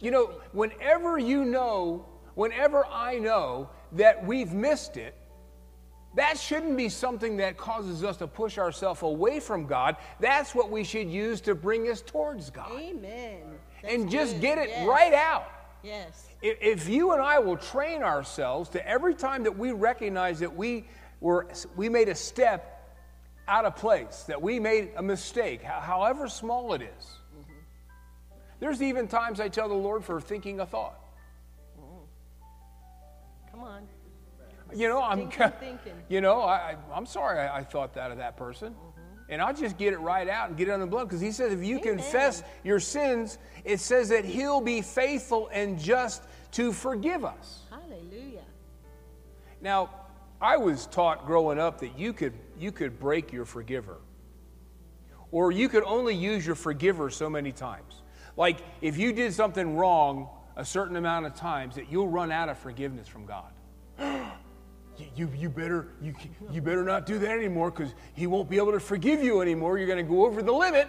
you 0.00 0.10
know, 0.10 0.26
whenever 0.52 1.18
you 1.18 1.44
know, 1.44 2.06
whenever 2.34 2.86
I 2.86 3.18
know 3.18 3.68
that 3.92 4.24
we've 4.24 4.52
missed 4.54 4.96
it, 4.96 5.14
that 6.14 6.38
shouldn't 6.38 6.76
be 6.76 6.88
something 6.88 7.36
that 7.38 7.58
causes 7.58 8.02
us 8.02 8.16
to 8.18 8.26
push 8.28 8.56
ourselves 8.56 9.02
away 9.02 9.40
from 9.40 9.66
God. 9.66 9.96
That's 10.20 10.54
what 10.54 10.70
we 10.70 10.84
should 10.84 11.10
use 11.10 11.40
to 11.42 11.54
bring 11.54 11.90
us 11.90 12.00
towards 12.00 12.48
God. 12.50 12.70
Amen. 12.80 13.40
That's 13.82 13.94
and 13.94 14.10
just 14.10 14.34
good. 14.34 14.40
get 14.40 14.58
it 14.58 14.68
Yes. 14.70 14.86
right 14.86 15.12
out. 15.12 15.50
Yes. 15.82 16.28
If, 16.40 16.56
if 16.62 16.88
you 16.88 17.12
and 17.12 17.20
I 17.20 17.40
will 17.40 17.56
train 17.58 18.02
ourselves 18.02 18.70
to 18.70 18.88
every 18.88 19.14
time 19.14 19.42
that 19.42 19.58
we 19.58 19.72
recognize 19.72 20.38
that 20.38 20.54
we 20.56 20.86
were 21.24 21.46
we 21.74 21.88
made 21.88 22.10
a 22.10 22.14
step 22.14 22.70
out 23.48 23.64
of 23.64 23.76
place, 23.76 24.24
that 24.28 24.40
we 24.40 24.60
made 24.60 24.90
a 24.96 25.02
mistake, 25.02 25.62
however 25.62 26.28
small 26.28 26.74
it 26.74 26.82
is. 26.82 27.04
Mm-hmm. 27.38 27.52
There's 28.60 28.82
even 28.82 29.08
times 29.08 29.40
I 29.40 29.48
tell 29.48 29.68
the 29.68 29.74
Lord 29.74 30.04
for 30.04 30.20
thinking 30.20 30.60
a 30.60 30.66
thought. 30.66 31.00
Mm-hmm. 31.80 33.50
Come 33.50 33.64
on. 33.64 33.88
You 34.74 34.88
know, 34.88 35.02
I'm 35.02 35.30
Thinking, 35.30 35.50
thinking. 35.60 35.92
you 36.10 36.20
know, 36.20 36.42
I, 36.42 36.76
I'm 36.94 37.06
sorry 37.06 37.38
I, 37.38 37.58
I 37.58 37.64
thought 37.64 37.94
that 37.94 38.10
of 38.10 38.18
that 38.18 38.36
person. 38.36 38.72
Mm-hmm. 38.74 39.30
And 39.30 39.40
I'll 39.40 39.54
just 39.54 39.78
get 39.78 39.94
it 39.94 40.00
right 40.00 40.28
out 40.28 40.50
and 40.50 40.58
get 40.58 40.68
it 40.68 40.72
on 40.72 40.80
the 40.80 40.86
blood 40.86 41.08
because 41.08 41.22
he 41.22 41.32
says 41.32 41.54
if 41.54 41.64
you 41.64 41.78
Amen. 41.78 41.96
confess 41.96 42.42
your 42.62 42.80
sins, 42.80 43.38
it 43.64 43.80
says 43.80 44.10
that 44.10 44.26
he'll 44.26 44.60
be 44.60 44.82
faithful 44.82 45.48
and 45.52 45.78
just 45.78 46.22
to 46.52 46.70
forgive 46.70 47.24
us. 47.24 47.60
Hallelujah. 47.70 48.44
Now, 49.62 49.88
I 50.40 50.56
was 50.56 50.86
taught 50.86 51.26
growing 51.26 51.58
up 51.58 51.80
that 51.80 51.98
you 51.98 52.12
could 52.12 52.34
you 52.58 52.72
could 52.72 52.98
break 52.98 53.32
your 53.32 53.44
forgiver. 53.44 53.98
Or 55.30 55.50
you 55.50 55.68
could 55.68 55.82
only 55.84 56.14
use 56.14 56.46
your 56.46 56.54
forgiver 56.54 57.10
so 57.10 57.28
many 57.28 57.50
times. 57.50 58.02
Like 58.36 58.58
if 58.80 58.96
you 58.96 59.12
did 59.12 59.32
something 59.32 59.76
wrong 59.76 60.28
a 60.56 60.64
certain 60.64 60.96
amount 60.96 61.26
of 61.26 61.34
times 61.34 61.74
that 61.74 61.90
you'll 61.90 62.08
run 62.08 62.30
out 62.30 62.48
of 62.48 62.58
forgiveness 62.58 63.08
from 63.08 63.26
God. 63.26 63.52
You, 64.96 65.06
you, 65.16 65.30
you 65.36 65.48
better 65.48 65.88
you, 66.00 66.14
you 66.52 66.62
better 66.62 66.84
not 66.84 67.04
do 67.04 67.18
that 67.18 67.30
anymore 67.30 67.72
because 67.72 67.92
he 68.12 68.28
won't 68.28 68.48
be 68.48 68.58
able 68.58 68.70
to 68.70 68.78
forgive 68.78 69.24
you 69.24 69.40
anymore. 69.40 69.76
You're 69.76 69.88
going 69.88 70.04
to 70.06 70.08
go 70.08 70.24
over 70.24 70.40
the 70.40 70.52
limit. 70.52 70.88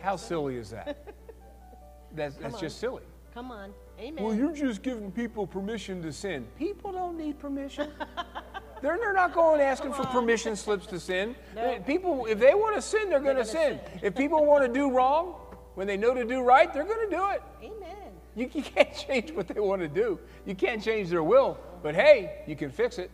How 0.00 0.16
silly 0.16 0.56
is 0.56 0.70
that? 0.70 1.14
That's, 2.12 2.36
that's 2.36 2.58
just 2.58 2.80
silly. 2.80 3.04
Come 3.34 3.52
on. 3.52 3.72
Amen. 4.00 4.24
Well, 4.24 4.34
you're 4.34 4.54
just 4.54 4.82
giving 4.82 5.12
people 5.12 5.46
permission 5.46 6.00
to 6.02 6.12
sin. 6.12 6.46
People 6.58 6.90
don't 6.90 7.18
need 7.18 7.38
permission. 7.38 7.90
they're, 8.82 8.96
they're 8.96 9.12
not 9.12 9.34
going 9.34 9.60
asking 9.60 9.92
for 9.92 10.04
permission 10.04 10.56
slips 10.56 10.86
to 10.86 10.98
sin. 10.98 11.36
No. 11.54 11.78
People, 11.80 12.24
if 12.24 12.38
they 12.38 12.54
want 12.54 12.76
to 12.76 12.82
sin, 12.82 13.10
they're 13.10 13.20
going 13.20 13.36
to 13.36 13.44
sin. 13.44 13.78
If 14.02 14.14
people 14.14 14.46
want 14.46 14.64
to 14.64 14.72
do 14.72 14.90
wrong, 14.90 15.34
when 15.74 15.86
they 15.86 15.98
know 15.98 16.14
to 16.14 16.24
do 16.24 16.40
right, 16.40 16.72
they're 16.72 16.84
going 16.84 17.10
to 17.10 17.14
do 17.14 17.30
it. 17.30 17.42
Amen. 17.62 17.96
You, 18.34 18.50
you 18.54 18.62
can't 18.62 18.94
change 18.94 19.32
what 19.32 19.48
they 19.48 19.60
want 19.60 19.82
to 19.82 19.88
do. 19.88 20.18
You 20.46 20.54
can't 20.54 20.82
change 20.82 21.10
their 21.10 21.22
will. 21.22 21.58
But 21.82 21.94
hey, 21.94 22.42
you 22.46 22.56
can 22.56 22.70
fix 22.70 22.98
it. 22.98 23.10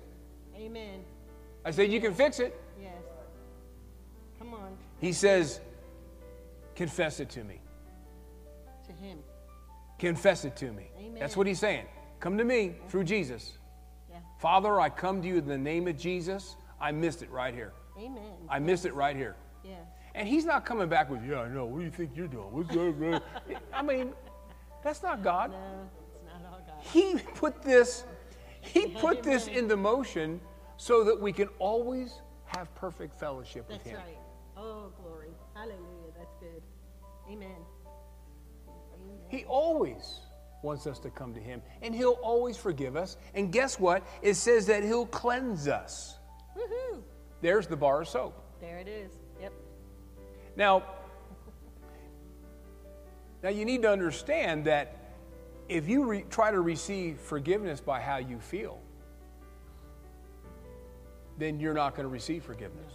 Amen. 0.57 1.01
I 1.65 1.73
said, 1.73 1.91
you 1.91 2.01
can 2.01 2.15
fix 2.15 2.39
it. 2.39 2.59
Yes. 2.81 2.93
Come 4.39 4.55
on. 4.55 4.77
He 5.01 5.13
says, 5.13 5.61
confess 6.77 7.19
it 7.19 7.29
to 7.31 7.43
me. 7.43 7.61
Confess 9.99 10.45
it 10.45 10.57
to 10.57 10.73
me. 10.73 10.91
Amen. 10.99 11.19
That's 11.19 11.37
what 11.37 11.47
he's 11.47 11.59
saying. 11.59 11.87
Come 12.21 12.37
to 12.39 12.45
me 12.45 12.75
through 12.89 13.05
Jesus. 13.05 13.59
Yeah. 14.11 14.19
Father, 14.39 14.81
I 14.81 14.89
come 14.89 15.23
to 15.23 15.29
you 15.29 15.39
in 15.39 15.47
the 15.47 15.59
name 15.59 15.89
of 15.89 15.97
Jesus. 15.97 16.57
I 16.81 16.93
missed 16.93 17.23
it 17.23 17.31
right 17.31 17.55
here. 17.55 17.73
Amen. 17.99 18.23
I 18.49 18.59
missed 18.59 18.85
it 18.85 18.95
right 18.95 19.17
here. 19.17 19.37
Yes. 19.65 19.81
And 20.15 20.27
he's 20.29 20.45
not 20.45 20.65
coming 20.65 20.89
back 20.89 21.11
with, 21.11 21.25
yeah, 21.25 21.41
I 21.41 21.49
know. 21.49 21.67
What 21.67 21.79
do 21.79 21.85
you 21.85 21.91
think 21.91 22.13
you're 22.15 22.29
doing? 22.29 22.51
What's 22.51 22.69
that? 22.71 23.23
I 23.73 23.83
mean, 23.83 24.13
that's 24.83 25.03
not 25.03 25.23
God. 25.23 25.51
No, 25.51 25.91
it's 26.13 26.23
not 26.25 26.43
all 26.51 26.61
God. 26.67 26.85
He 26.93 27.17
put 27.35 27.63
this, 27.63 28.05
he 28.61 28.87
put 29.01 29.23
this 29.23 29.47
into 29.47 29.77
motion 29.77 30.41
so 30.77 31.05
that 31.05 31.21
we 31.21 31.33
can 31.33 31.49
always 31.59 32.21
have 32.47 32.75
perfect 32.75 33.19
fellowship 33.19 33.69
with 33.69 33.83
him. 33.83 33.95
That's 33.97 34.07
right. 34.07 34.19
Oh, 34.57 34.93
glory. 35.03 35.31
Hallelujah. 35.55 36.13
That's 36.17 36.35
good. 36.41 36.63
Amen. 37.31 37.57
He 39.29 39.45
always 39.45 40.21
wants 40.63 40.87
us 40.87 40.99
to 41.01 41.11
come 41.11 41.35
to 41.35 41.41
him, 41.41 41.63
and 41.83 41.95
he'll 41.95 42.19
always 42.23 42.57
forgive 42.57 42.97
us. 42.97 43.17
And 43.35 43.53
guess 43.53 43.79
what? 43.79 44.07
It 44.23 44.35
says 44.35 44.67
that 44.67 44.83
he'll 44.83 45.07
cleanse 45.07 45.69
us. 45.69 46.19
Woohoo! 46.57 47.03
There's 47.41 47.67
the 47.67 47.77
bar 47.77 48.03
of 48.03 48.09
soap. 48.09 48.43
There 48.61 48.79
it 48.79 48.89
is. 48.89 49.13
Yep. 49.41 49.53
Now, 50.57 50.83
now 53.43 53.51
you 53.51 53.65
need 53.65 53.83
to 53.83 53.91
understand 53.91 54.65
that 54.65 54.97
if 55.69 55.89
you 55.89 56.05
re- 56.05 56.25
try 56.31 56.51
to 56.51 56.61
receive 56.61 57.19
forgiveness 57.21 57.81
by 57.81 58.01
how 58.01 58.17
you 58.17 58.39
feel, 58.39 58.81
then 61.39 61.61
you're 61.61 61.75
not 61.75 61.95
going 61.95 62.05
to 62.05 62.13
receive 62.13 62.45
forgiveness. 62.45 62.93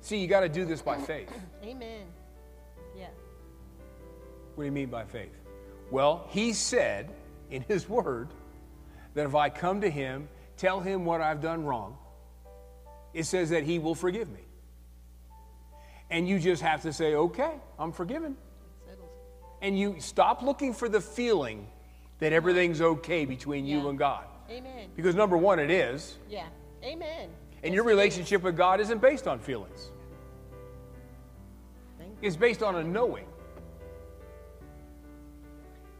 See, 0.00 0.18
you 0.18 0.26
got 0.26 0.40
to 0.40 0.48
do 0.48 0.64
this 0.64 0.82
by 0.82 0.98
faith. 0.98 1.30
Amen. 1.62 2.06
Yeah. 4.60 4.64
What 4.64 4.64
do 4.64 4.66
you 4.66 4.72
mean 4.72 4.90
by 4.90 5.04
faith? 5.04 5.32
Well, 5.90 6.26
he 6.28 6.52
said 6.52 7.10
in 7.50 7.62
his 7.62 7.88
word 7.88 8.28
that 9.14 9.26
if 9.26 9.34
I 9.34 9.48
come 9.48 9.80
to 9.80 9.90
him, 9.90 10.28
tell 10.56 10.80
him 10.80 11.04
what 11.04 11.20
I've 11.20 11.40
done 11.40 11.64
wrong, 11.64 11.96
it 13.14 13.24
says 13.24 13.50
that 13.50 13.64
he 13.64 13.78
will 13.78 13.94
forgive 13.94 14.30
me. 14.30 14.40
And 16.10 16.28
you 16.28 16.38
just 16.38 16.62
have 16.62 16.82
to 16.82 16.92
say, 16.92 17.14
okay, 17.14 17.54
I'm 17.78 17.92
forgiven. 17.92 18.36
And 19.62 19.78
you 19.78 19.96
stop 19.98 20.42
looking 20.42 20.74
for 20.74 20.88
the 20.88 21.00
feeling 21.00 21.66
that 22.18 22.32
everything's 22.32 22.80
okay 22.80 23.24
between 23.24 23.66
you 23.66 23.88
and 23.88 23.98
God. 23.98 24.24
Amen. 24.50 24.88
Because 24.96 25.14
number 25.14 25.36
one, 25.36 25.58
it 25.58 25.70
is. 25.70 26.18
Yeah. 26.28 26.46
Amen. 26.82 27.30
And 27.62 27.74
your 27.74 27.84
relationship 27.84 28.42
with 28.42 28.56
God 28.56 28.80
isn't 28.80 29.00
based 29.00 29.26
on 29.26 29.38
feelings, 29.38 29.90
it's 32.22 32.36
based 32.36 32.62
on 32.62 32.76
a 32.76 32.84
knowing. 32.84 33.26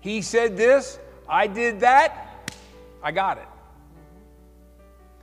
He 0.00 0.22
said 0.22 0.56
this, 0.56 0.98
I 1.28 1.46
did 1.46 1.80
that, 1.80 2.50
I 3.02 3.12
got 3.12 3.38
it. 3.38 3.46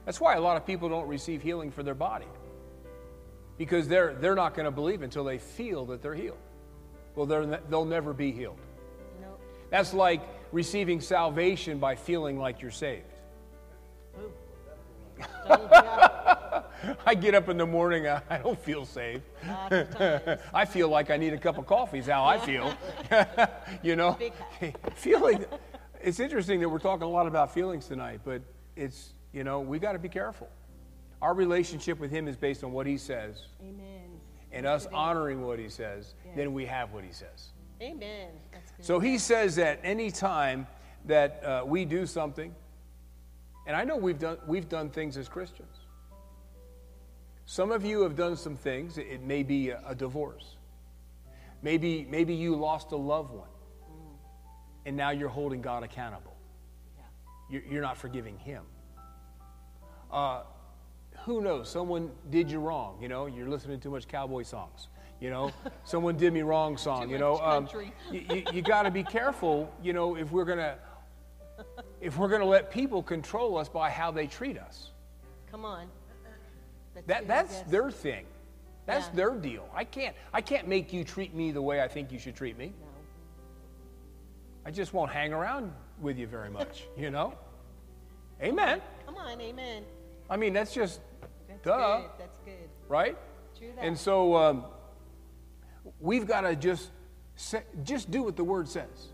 That's 0.05 0.21
why 0.21 0.35
a 0.35 0.41
lot 0.41 0.55
of 0.55 0.65
people 0.65 0.87
don't 0.87 1.07
receive 1.07 1.41
healing 1.41 1.69
for 1.71 1.83
their 1.83 1.95
body. 1.95 2.27
Because 3.57 3.87
they're, 3.87 4.13
they're 4.13 4.35
not 4.35 4.53
going 4.53 4.65
to 4.65 4.71
believe 4.71 5.01
until 5.01 5.23
they 5.23 5.37
feel 5.37 5.85
that 5.87 6.01
they're 6.01 6.15
healed. 6.15 6.37
Well, 7.15 7.25
they're, 7.25 7.45
they'll 7.69 7.85
never 7.85 8.13
be 8.13 8.31
healed. 8.31 8.59
No. 9.19 9.35
That's 9.71 9.93
like 9.93 10.21
receiving 10.51 11.01
salvation 11.01 11.79
by 11.79 11.95
feeling 11.95 12.39
like 12.39 12.61
you're 12.61 12.71
saved. 12.71 13.03
Ooh. 16.83 16.87
Don't 16.87 16.97
yeah. 16.97 17.03
I 17.05 17.15
get 17.15 17.35
up 17.35 17.49
in 17.49 17.57
the 17.57 17.65
morning, 17.65 18.07
I 18.07 18.21
I 18.29 18.37
don't 18.37 18.59
feel 18.59 18.85
saved. 18.85 19.23
Lots 19.47 19.73
of 19.73 19.89
times. 19.91 20.41
I 20.53 20.65
feel 20.65 20.89
like 20.89 21.09
I 21.09 21.17
need 21.17 21.33
a 21.33 21.37
cup 21.37 21.57
of 21.57 21.65
coffee, 21.65 21.99
is 21.99 22.07
how 22.07 22.25
I 22.25 22.37
feel. 22.39 22.73
you 23.83 23.95
know? 23.95 24.17
Feeling, 24.95 25.45
it's 26.01 26.19
interesting 26.19 26.59
that 26.59 26.69
we're 26.69 26.79
talking 26.79 27.03
a 27.03 27.09
lot 27.09 27.27
about 27.27 27.53
feelings 27.53 27.87
tonight, 27.87 28.21
but 28.23 28.41
it's, 28.75 29.13
you 29.33 29.43
know, 29.43 29.59
we 29.59 29.79
got 29.79 29.93
to 29.93 29.99
be 29.99 30.09
careful. 30.09 30.49
Our 31.21 31.33
relationship 31.33 31.99
with 31.99 32.11
Him 32.11 32.27
is 32.27 32.35
based 32.35 32.63
on 32.63 32.71
what 32.71 32.85
He 32.85 32.97
says, 32.97 33.47
Amen. 33.61 34.19
and 34.51 34.65
us 34.65 34.87
honoring 34.93 35.41
what 35.41 35.59
He 35.59 35.69
says, 35.69 36.13
then 36.35 36.53
we 36.53 36.65
have 36.65 36.93
what 36.93 37.03
He 37.03 37.11
says. 37.11 37.49
Amen. 37.81 38.29
So 38.81 38.99
He 38.99 39.17
says 39.17 39.55
that 39.55 39.79
any 39.83 40.11
time 40.11 40.67
that 41.05 41.43
uh, 41.43 41.63
we 41.65 41.85
do 41.85 42.05
something, 42.05 42.53
and 43.65 43.75
I 43.75 43.83
know 43.83 43.97
we've 43.97 44.19
done, 44.19 44.37
we've 44.47 44.69
done 44.69 44.89
things 44.89 45.17
as 45.17 45.27
Christians. 45.27 45.75
Some 47.49 47.71
of 47.71 47.85
you 47.85 48.01
have 48.01 48.17
done 48.17 48.35
some 48.35 48.57
things. 48.57 48.97
It 48.97 49.23
may 49.23 49.41
be 49.41 49.69
a, 49.69 49.81
a 49.87 49.95
divorce. 49.95 50.57
Maybe, 51.61 52.05
maybe 52.09 52.35
you 52.35 52.57
lost 52.57 52.91
a 52.91 52.97
loved 52.97 53.31
one, 53.31 53.47
and 54.85 54.97
now 54.97 55.11
you're 55.11 55.29
holding 55.29 55.61
God 55.61 55.81
accountable. 55.81 56.35
yeah. 56.97 57.03
You're, 57.49 57.71
you're 57.71 57.81
not 57.81 57.97
forgiving 57.97 58.37
Him. 58.37 58.63
Uh, 60.11 60.41
who 61.19 61.39
knows? 61.39 61.69
Someone 61.69 62.11
did 62.29 62.51
you 62.51 62.59
wrong. 62.59 62.97
You 63.01 63.07
know, 63.07 63.27
you're 63.27 63.47
listening 63.47 63.77
to 63.77 63.83
too 63.83 63.91
much 63.91 64.09
cowboy 64.09 64.43
songs. 64.43 64.89
You 65.21 65.29
know, 65.29 65.51
someone 65.85 66.17
did 66.17 66.33
me 66.33 66.41
wrong 66.41 66.75
song. 66.75 67.09
You 67.09 67.17
know, 67.17 67.37
um, 67.39 67.69
you, 68.11 68.25
you, 68.29 68.43
you 68.55 68.61
got 68.61 68.83
to 68.83 68.91
be 68.91 69.03
careful. 69.03 69.73
You 69.81 69.93
know, 69.93 70.17
if 70.17 70.33
we're 70.33 70.45
gonna 70.45 70.75
if 72.01 72.17
we're 72.17 72.27
gonna 72.27 72.43
let 72.43 72.71
people 72.71 73.01
control 73.01 73.57
us 73.57 73.69
by 73.69 73.89
how 73.89 74.11
they 74.11 74.27
treat 74.27 74.57
us. 74.57 74.91
Come 75.49 75.63
on. 75.63 75.87
That's 77.05 77.07
That 77.07 77.27
that's 77.27 77.61
their 77.71 77.91
thing. 77.91 78.25
That's 78.85 79.07
Yeah. 79.07 79.15
their 79.15 79.31
deal. 79.35 79.69
I 79.73 79.83
can't 79.83 80.15
I 80.33 80.41
can't 80.41 80.67
make 80.67 80.93
you 80.93 81.03
treat 81.03 81.33
me 81.33 81.51
the 81.51 81.61
way 81.61 81.81
I 81.81 81.87
think 81.87 82.11
you 82.11 82.19
should 82.19 82.35
treat 82.35 82.57
me. 82.57 82.67
No. 82.79 82.87
I 84.65 84.71
just 84.71 84.93
won't 84.93 85.11
hang 85.11 85.33
around 85.33 85.71
with 86.01 86.17
you 86.17 86.27
very 86.27 86.49
much. 86.49 86.87
You 86.97 87.11
know. 87.11 87.33
Amen. 88.41 88.81
Come 89.05 89.15
on. 89.17 89.39
Amen. 89.41 89.83
I 90.29 90.37
mean, 90.37 90.53
that's 90.53 90.73
just 90.73 90.99
That's 91.47 91.63
Duh. 91.63 92.01
good. 92.01 92.09
That's 92.19 92.39
good. 92.45 92.69
right. 92.87 93.17
True 93.57 93.71
that. 93.75 93.83
And 93.83 93.97
so 93.97 94.35
um, 94.35 94.65
we've 95.99 96.27
got 96.27 96.41
to 96.41 96.55
just 96.55 96.91
say, 97.35 97.63
just 97.83 98.11
do 98.11 98.21
what 98.23 98.35
the 98.35 98.43
word 98.43 98.67
says. 98.67 99.13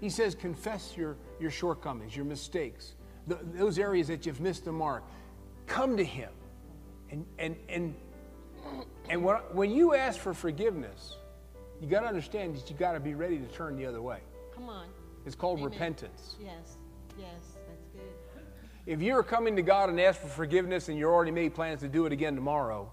He 0.00 0.10
says, 0.10 0.34
confess 0.34 0.96
your, 0.96 1.16
your 1.40 1.50
shortcomings, 1.50 2.14
your 2.14 2.24
mistakes, 2.26 2.94
th 3.28 3.38
those 3.54 3.78
areas 3.78 4.06
that 4.08 4.26
you've 4.26 4.40
missed 4.40 4.64
the 4.64 4.72
mark. 4.72 5.02
Come 5.66 5.96
to 5.96 6.04
Him. 6.04 6.30
And, 7.10 7.26
and, 7.38 7.56
and, 7.68 7.94
and 9.08 9.24
when, 9.24 9.36
when 9.52 9.70
you 9.70 9.94
ask 9.94 10.18
for 10.18 10.34
forgiveness, 10.34 11.16
you 11.80 11.88
got 11.88 12.00
to 12.00 12.06
understand 12.06 12.56
that 12.56 12.68
you 12.68 12.76
got 12.76 12.92
to 12.92 13.00
be 13.00 13.14
ready 13.14 13.38
to 13.38 13.46
turn 13.46 13.76
the 13.76 13.86
other 13.86 14.02
way. 14.02 14.18
Come 14.54 14.68
on. 14.68 14.88
It's 15.24 15.34
called 15.34 15.58
Amen. 15.58 15.70
repentance. 15.70 16.36
Yes. 16.40 16.76
Yes. 17.18 17.28
That's 17.68 17.86
good. 17.92 18.44
If 18.86 19.02
you're 19.02 19.22
coming 19.22 19.56
to 19.56 19.62
God 19.62 19.90
and 19.90 20.00
ask 20.00 20.20
for 20.20 20.28
forgiveness 20.28 20.88
and 20.88 20.98
you're 20.98 21.12
already 21.12 21.30
made 21.30 21.54
plans 21.54 21.80
to 21.80 21.88
do 21.88 22.06
it 22.06 22.12
again 22.12 22.34
tomorrow, 22.34 22.90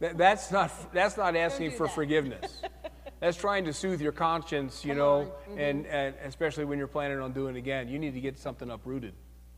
that, 0.00 0.18
that's, 0.18 0.50
not, 0.50 0.92
that's 0.92 1.16
not 1.16 1.36
asking 1.36 1.70
do 1.70 1.76
for 1.76 1.86
that. 1.86 1.94
forgiveness. 1.94 2.60
that's 3.20 3.36
trying 3.36 3.64
to 3.66 3.72
soothe 3.72 4.00
your 4.00 4.12
conscience, 4.12 4.84
you 4.84 4.90
Come 4.90 4.98
know. 4.98 5.32
Mm-hmm. 5.48 5.60
and, 5.60 5.86
and 5.86 6.14
especially 6.24 6.64
when 6.64 6.78
you're 6.78 6.88
planning 6.88 7.20
on 7.20 7.32
doing 7.32 7.54
it 7.54 7.58
again. 7.58 7.88
You 7.88 8.00
need 8.00 8.14
to 8.14 8.20
get 8.20 8.36
something 8.38 8.68
uprooted. 8.68 9.14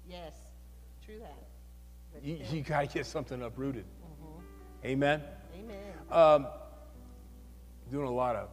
Yes. 0.08 0.34
True 2.20 2.20
that. 2.22 2.38
That's 2.38 2.53
You, 2.53 2.59
you 2.59 2.62
got 2.62 2.88
to 2.88 2.98
get 2.98 3.07
something 3.07 3.42
uprooted. 3.42 3.85
Mm-hmm. 3.85 4.87
Amen? 4.87 5.22
Amen. 5.59 5.77
Um, 6.11 6.46
doing 7.90 8.07
a 8.07 8.12
lot 8.12 8.37
of 8.37 8.48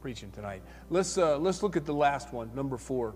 preaching 0.00 0.30
tonight. 0.30 0.62
Let's, 0.90 1.18
uh, 1.18 1.38
let's 1.38 1.62
look 1.62 1.76
at 1.76 1.84
the 1.84 1.94
last 1.94 2.32
one, 2.32 2.54
number 2.54 2.76
four. 2.76 3.14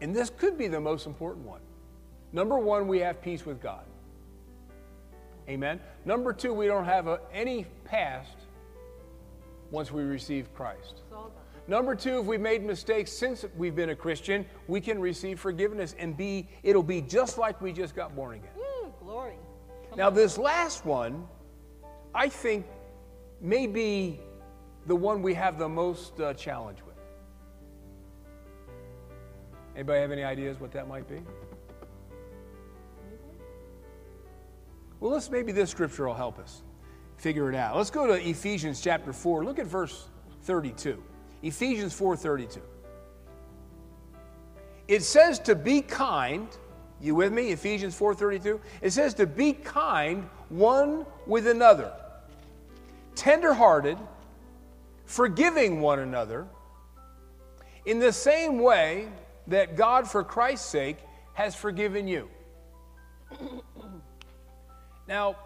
And 0.00 0.14
this 0.14 0.30
could 0.30 0.58
be 0.58 0.68
the 0.68 0.80
most 0.80 1.06
important 1.06 1.46
one. 1.46 1.60
Number 2.32 2.58
one, 2.58 2.88
we 2.88 2.98
have 2.98 3.22
peace 3.22 3.46
with 3.46 3.60
God. 3.60 3.84
Amen. 5.48 5.80
Number 6.04 6.32
two, 6.32 6.52
we 6.52 6.66
don't 6.66 6.84
have 6.84 7.06
a, 7.06 7.20
any 7.32 7.66
past 7.84 8.36
once 9.70 9.92
we 9.92 10.02
receive 10.02 10.52
Christ. 10.54 10.94
It's 11.04 11.12
all 11.12 11.24
done. 11.24 11.32
Number 11.66 11.94
two, 11.94 12.20
if 12.20 12.26
we've 12.26 12.40
made 12.40 12.62
mistakes 12.62 13.10
since 13.10 13.44
we've 13.56 13.74
been 13.74 13.90
a 13.90 13.96
Christian, 13.96 14.44
we 14.68 14.80
can 14.80 15.00
receive 15.00 15.40
forgiveness 15.40 15.94
and 15.98 16.16
be, 16.16 16.48
it'll 16.62 16.82
be 16.82 17.00
just 17.00 17.38
like 17.38 17.60
we 17.60 17.72
just 17.72 17.94
got 17.96 18.14
born 18.14 18.34
again. 18.34 18.50
Now, 19.96 20.10
this 20.10 20.38
last 20.38 20.84
one, 20.84 21.26
I 22.14 22.28
think, 22.28 22.66
may 23.40 23.66
be 23.66 24.20
the 24.86 24.96
one 24.96 25.22
we 25.22 25.34
have 25.34 25.58
the 25.58 25.68
most 25.68 26.20
uh, 26.20 26.34
challenge 26.34 26.78
with. 26.84 26.94
Anybody 29.74 30.00
have 30.00 30.12
any 30.12 30.24
ideas 30.24 30.60
what 30.60 30.72
that 30.72 30.88
might 30.88 31.08
be? 31.08 31.20
Well, 35.00 35.12
let's 35.12 35.30
maybe 35.30 35.52
this 35.52 35.70
scripture 35.70 36.06
will 36.06 36.14
help 36.14 36.38
us 36.38 36.62
figure 37.16 37.48
it 37.50 37.54
out. 37.54 37.76
Let's 37.76 37.90
go 37.90 38.06
to 38.06 38.14
Ephesians 38.14 38.80
chapter 38.80 39.12
4. 39.12 39.44
Look 39.44 39.58
at 39.58 39.66
verse 39.66 40.08
32. 40.42 41.02
Ephesians 41.42 41.92
4:32. 41.98 42.60
It 44.88 45.02
says 45.02 45.38
to 45.40 45.54
be 45.54 45.82
kind. 45.82 46.48
You 47.04 47.14
with 47.14 47.34
me? 47.34 47.50
Ephesians 47.50 47.94
4:32. 47.98 48.58
It 48.80 48.90
says 48.90 49.12
to 49.14 49.26
be 49.26 49.52
kind 49.52 50.26
one 50.48 51.04
with 51.26 51.46
another, 51.46 51.92
tenderhearted, 53.14 53.98
forgiving 55.04 55.82
one 55.82 55.98
another, 55.98 56.46
in 57.84 57.98
the 57.98 58.10
same 58.10 58.58
way 58.58 59.08
that 59.48 59.76
God, 59.76 60.10
for 60.10 60.24
Christ's 60.24 60.66
sake, 60.66 60.96
has 61.34 61.54
forgiven 61.54 62.08
you. 62.08 62.30
now, 65.06 65.36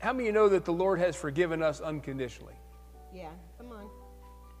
how 0.00 0.12
many 0.12 0.24
of 0.24 0.26
you 0.26 0.32
know 0.32 0.50
that 0.50 0.66
the 0.66 0.72
Lord 0.72 0.98
has 0.98 1.16
forgiven 1.16 1.62
us 1.62 1.80
unconditionally? 1.80 2.56
Yeah. 3.14 3.30
Come 3.56 3.72
on. 3.72 3.88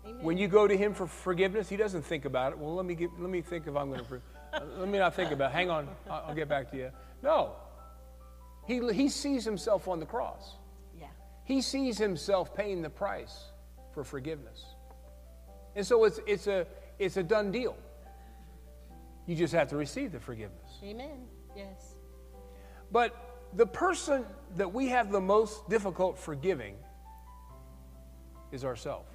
Amen. 0.06 0.24
When 0.24 0.38
you 0.38 0.48
go 0.48 0.66
to 0.66 0.74
Him 0.74 0.94
for 0.94 1.06
forgiveness, 1.06 1.68
He 1.68 1.76
doesn't 1.76 2.02
think 2.02 2.24
about 2.24 2.52
it. 2.52 2.58
Well, 2.58 2.74
let 2.74 2.86
me 2.86 2.94
get, 2.94 3.10
let 3.18 3.28
me 3.28 3.42
think 3.42 3.66
if 3.66 3.76
I'm 3.76 3.90
going 3.90 4.02
to. 4.02 4.22
Let 4.52 4.88
me 4.88 4.98
not 4.98 5.14
think 5.14 5.30
about. 5.30 5.50
It. 5.50 5.54
Hang 5.54 5.70
on, 5.70 5.88
I'll, 6.08 6.24
I'll 6.28 6.34
get 6.34 6.48
back 6.48 6.70
to 6.72 6.76
you. 6.76 6.90
No, 7.22 7.52
He 8.66 8.80
He 8.92 9.08
sees 9.08 9.44
Himself 9.44 9.88
on 9.88 10.00
the 10.00 10.06
cross. 10.06 10.56
yeah. 10.98 11.06
He 11.44 11.62
sees 11.62 11.98
Himself 11.98 12.54
paying 12.54 12.82
the 12.82 12.90
price 12.90 13.36
for 13.94 14.04
forgiveness, 14.04 14.64
and 15.76 15.86
so 15.86 16.04
it's 16.04 16.20
it's 16.26 16.46
a 16.46 16.66
it's 16.98 17.16
a 17.16 17.22
done 17.22 17.50
deal. 17.52 17.76
You 19.26 19.36
just 19.36 19.52
have 19.54 19.68
to 19.68 19.76
receive 19.76 20.12
the 20.12 20.20
forgiveness. 20.20 20.78
Amen. 20.82 21.26
Yes. 21.56 21.94
But 22.90 23.14
the 23.54 23.66
person 23.66 24.24
that 24.56 24.72
we 24.72 24.88
have 24.88 25.12
the 25.12 25.20
most 25.20 25.68
difficult 25.68 26.18
forgiving 26.18 26.74
is 28.50 28.64
ourselves. 28.64 29.09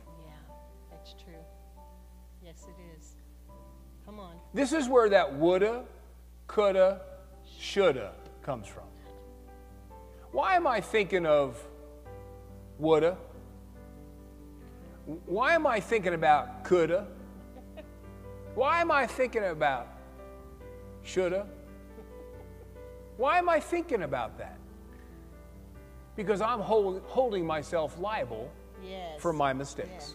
This 4.56 4.72
is 4.72 4.88
where 4.88 5.10
that 5.10 5.34
woulda, 5.34 5.84
coulda, 6.48 7.02
shoulda 7.60 8.14
comes 8.42 8.66
from. 8.68 8.86
Why 10.32 10.56
am 10.56 10.66
I 10.66 10.80
thinking 10.80 11.26
of 11.26 11.62
woulda? 12.80 13.18
Why 15.26 15.56
am 15.56 15.68
I 15.68 15.82
thinking 15.82 16.14
about 16.14 16.64
coulda? 16.64 17.06
Why 18.54 18.80
am 18.80 18.92
I 18.92 19.06
thinking 19.06 19.44
about 19.44 19.90
shoulda? 21.04 21.48
Why 23.18 23.40
am 23.40 23.50
I 23.50 23.60
thinking 23.60 24.04
about 24.04 24.38
that? 24.38 24.58
Because 26.16 26.40
I'm 26.40 26.62
hold, 26.62 27.02
holding 27.08 27.46
myself 27.46 28.00
liable 28.00 28.50
Yes. 28.82 29.22
for 29.22 29.34
my 29.34 29.52
mistakes. 29.52 29.90
Yes. 29.92 30.14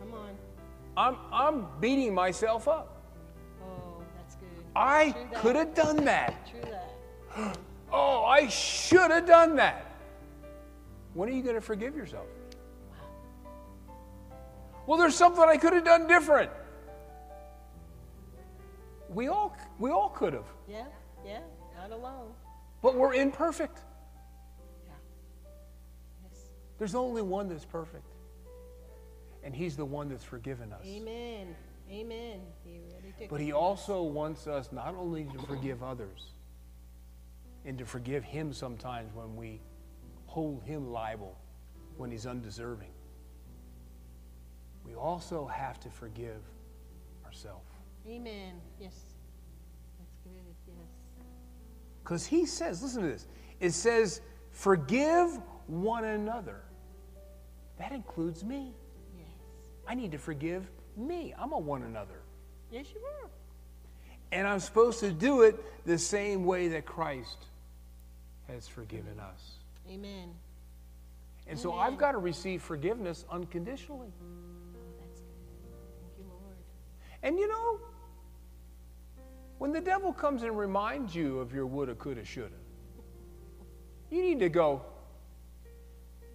Come 0.00 0.12
on. 0.12 0.36
I'm, 0.96 1.16
I'm 1.32 1.66
beating 1.80 2.14
myself 2.14 2.68
up. 2.68 3.02
Oh, 3.62 4.02
that's 4.16 4.34
good. 4.36 4.48
I 4.76 5.12
could 5.34 5.56
have 5.56 5.74
done 5.74 6.04
that. 6.04 6.48
True 6.50 6.60
that. 6.70 7.58
Oh, 7.94 8.24
I 8.24 8.48
should 8.48 9.10
have 9.10 9.26
done 9.26 9.56
that. 9.56 9.84
When 11.12 11.28
are 11.28 11.32
you 11.32 11.42
going 11.42 11.56
to 11.56 11.60
forgive 11.60 11.94
yourself? 11.94 12.24
Well, 14.86 14.96
there's 14.98 15.14
something 15.14 15.44
I 15.46 15.58
could 15.58 15.74
have 15.74 15.84
done 15.84 16.06
different. 16.06 16.50
We 19.10 19.28
all, 19.28 19.54
we 19.78 19.90
all 19.90 20.08
could 20.08 20.32
have, 20.32 20.46
Yeah. 20.66 20.84
Yeah. 21.26 21.40
Not 21.76 21.90
alone. 21.90 22.32
but 22.80 22.94
we're 22.94 23.12
imperfect. 23.12 23.78
Yeah. 24.86 24.92
Yes. 26.30 26.40
There's 26.78 26.94
only 26.94 27.20
one 27.20 27.50
that's 27.50 27.66
perfect, 27.66 28.06
and 29.44 29.54
He's 29.54 29.76
the 29.76 29.84
one 29.84 30.08
that's 30.08 30.24
forgiven 30.24 30.72
us. 30.72 30.84
Amen. 30.86 31.54
Amen. 31.90 32.40
He 32.64 32.78
really 32.78 33.28
But 33.28 33.40
He 33.40 33.52
also 33.52 34.02
wants 34.02 34.46
us 34.46 34.70
not 34.72 34.94
only 34.94 35.24
to 35.24 35.38
forgive 35.46 35.82
others, 35.82 36.32
and 37.64 37.78
to 37.78 37.84
forgive 37.86 38.24
Him 38.24 38.52
sometimes 38.52 39.14
when 39.14 39.36
we 39.36 39.60
hold 40.26 40.62
Him 40.64 40.90
liable 40.90 41.36
when 41.96 42.10
He's 42.10 42.26
undeserving. 42.26 42.90
We 44.84 44.94
also 44.94 45.46
have 45.46 45.78
to 45.80 45.90
forgive 45.90 46.42
ourselves. 47.24 47.70
Amen. 48.08 48.54
Yes. 48.80 48.94
That's 49.98 50.16
good. 50.24 50.54
Yes. 50.66 50.86
Because 52.02 52.26
He 52.26 52.46
says, 52.46 52.82
listen 52.82 53.02
to 53.02 53.08
this, 53.08 53.26
it 53.60 53.70
says, 53.72 54.22
forgive 54.50 55.38
one 55.66 56.04
another. 56.04 56.62
That 57.78 57.92
includes 57.92 58.44
me. 58.44 58.74
I 59.92 59.94
need 59.94 60.12
to 60.12 60.18
forgive 60.18 60.70
me. 60.96 61.34
I'm 61.38 61.52
a 61.52 61.58
one 61.58 61.82
another. 61.82 62.22
Yes, 62.70 62.86
you 62.94 63.00
are. 63.02 63.28
And 64.32 64.48
I'm 64.48 64.58
supposed 64.58 65.00
to 65.00 65.12
do 65.12 65.42
it 65.42 65.62
the 65.84 65.98
same 65.98 66.46
way 66.46 66.68
that 66.68 66.86
Christ 66.86 67.36
has 68.48 68.66
forgiven 68.66 69.20
us. 69.20 69.58
Amen. 69.90 70.30
And 71.46 71.58
so 71.58 71.74
I've 71.74 71.98
got 71.98 72.12
to 72.12 72.18
receive 72.18 72.62
forgiveness 72.62 73.26
unconditionally. 73.30 74.08
Oh, 74.18 74.94
that's 74.98 75.20
good. 75.20 75.28
Thank 76.00 76.12
you, 76.20 76.24
Lord. 76.26 76.56
And 77.22 77.38
you 77.38 77.48
know, 77.48 77.78
when 79.58 79.72
the 79.72 79.80
devil 79.82 80.10
comes 80.10 80.42
and 80.42 80.56
reminds 80.56 81.14
you 81.14 81.38
of 81.38 81.52
your 81.52 81.66
woulda, 81.66 81.96
coulda, 81.96 82.24
shoulda, 82.24 82.54
you 84.10 84.22
need 84.22 84.40
to 84.40 84.48
go, 84.48 84.80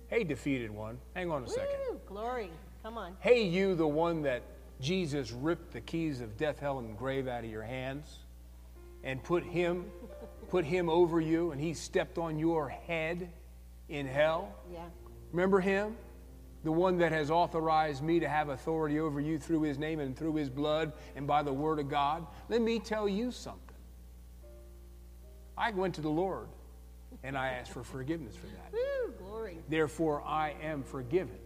hey, 0.10 0.24
defeated 0.24 0.70
one, 0.70 1.00
hang 1.16 1.32
on 1.32 1.44
a 1.44 1.50
second. 1.50 1.98
Glory. 2.06 2.52
Come 2.88 2.98
on. 2.98 3.18
Hey, 3.20 3.44
you, 3.44 3.76
the 3.76 3.86
one 3.86 4.22
that 4.22 4.44
Jesus 4.80 5.34
ripped 5.34 5.74
the 5.74 5.82
keys 5.82 6.22
of 6.22 6.38
death, 6.38 6.58
hell, 6.60 6.80
and 6.80 6.98
grave 6.98 7.28
out 7.28 7.44
of 7.44 7.50
your 7.50 7.64
hands 7.64 8.20
and 9.04 9.22
put 9.22 9.44
him, 9.44 9.88
put 10.50 10.64
him 10.64 10.90
over 10.90 11.20
you, 11.20 11.52
and 11.52 11.60
he 11.60 11.74
stepped 11.74 12.18
on 12.18 12.40
your 12.40 12.70
head 12.70 13.30
in 13.90 14.08
hell. 14.08 14.56
Yeah. 14.72 14.86
Remember 15.34 15.60
him? 15.60 15.98
The 16.64 16.72
one 16.72 16.98
that 17.00 17.12
has 17.12 17.30
authorized 17.30 18.04
me 18.04 18.22
to 18.22 18.30
have 18.30 18.48
authority 18.48 19.02
over 19.02 19.20
you 19.20 19.38
through 19.38 19.64
his 19.64 19.78
name 19.78 20.00
and 20.00 20.16
through 20.16 20.36
his 20.36 20.50
blood 20.50 20.94
and 21.18 21.28
by 21.28 21.44
the 21.44 21.52
word 21.52 21.80
of 21.80 21.90
God. 21.90 22.26
Let 22.48 22.62
me 22.62 22.80
tell 22.80 23.10
you 23.10 23.32
something. 23.32 23.76
I 25.58 25.72
went 25.72 25.96
to 25.96 26.02
the 26.02 26.08
Lord 26.08 26.48
and 27.22 27.38
I 27.38 27.50
asked 27.50 27.74
for 27.74 27.84
forgiveness 27.84 28.38
for 28.38 28.48
that. 28.48 28.72
Woo, 28.72 29.12
glory. 29.20 29.58
Therefore, 29.68 30.24
I 30.26 30.56
am 30.64 30.84
forgiven. 30.84 31.38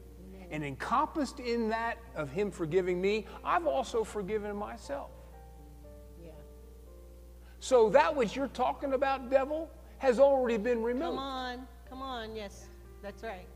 And 0.52 0.64
encompassed 0.64 1.40
in 1.40 1.70
that 1.70 1.98
of 2.16 2.30
him 2.30 2.52
forgiving 2.52 3.02
me, 3.02 3.26
I've 3.44 3.66
also 3.66 4.04
forgiven 4.04 4.56
myself. 4.56 5.10
Yeah. 6.22 6.32
So 7.60 7.90
that 7.90 8.14
which 8.14 8.36
you're 8.36 8.50
talking 8.50 8.94
about, 8.94 9.32
devil, 9.32 9.72
has 9.98 10.20
already 10.20 10.58
been 10.58 10.84
removed. 10.84 11.16
Come 11.16 11.18
on. 11.18 11.68
Come 11.90 12.02
on. 12.02 12.36
Yes. 12.36 12.68
That's 13.02 13.24
right. 13.24 13.48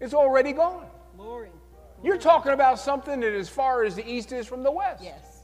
It's 0.00 0.14
already 0.14 0.52
gone. 0.52 0.86
Glory. 1.16 1.50
You're 2.02 2.16
talking 2.16 2.52
about 2.52 2.78
something 2.78 3.20
that 3.20 3.34
as 3.34 3.50
far 3.50 3.84
as 3.84 3.94
the 3.94 4.10
east 4.10 4.32
is 4.32 4.46
from 4.46 4.62
the 4.62 4.72
west. 4.72 5.04
Yes. 5.04 5.42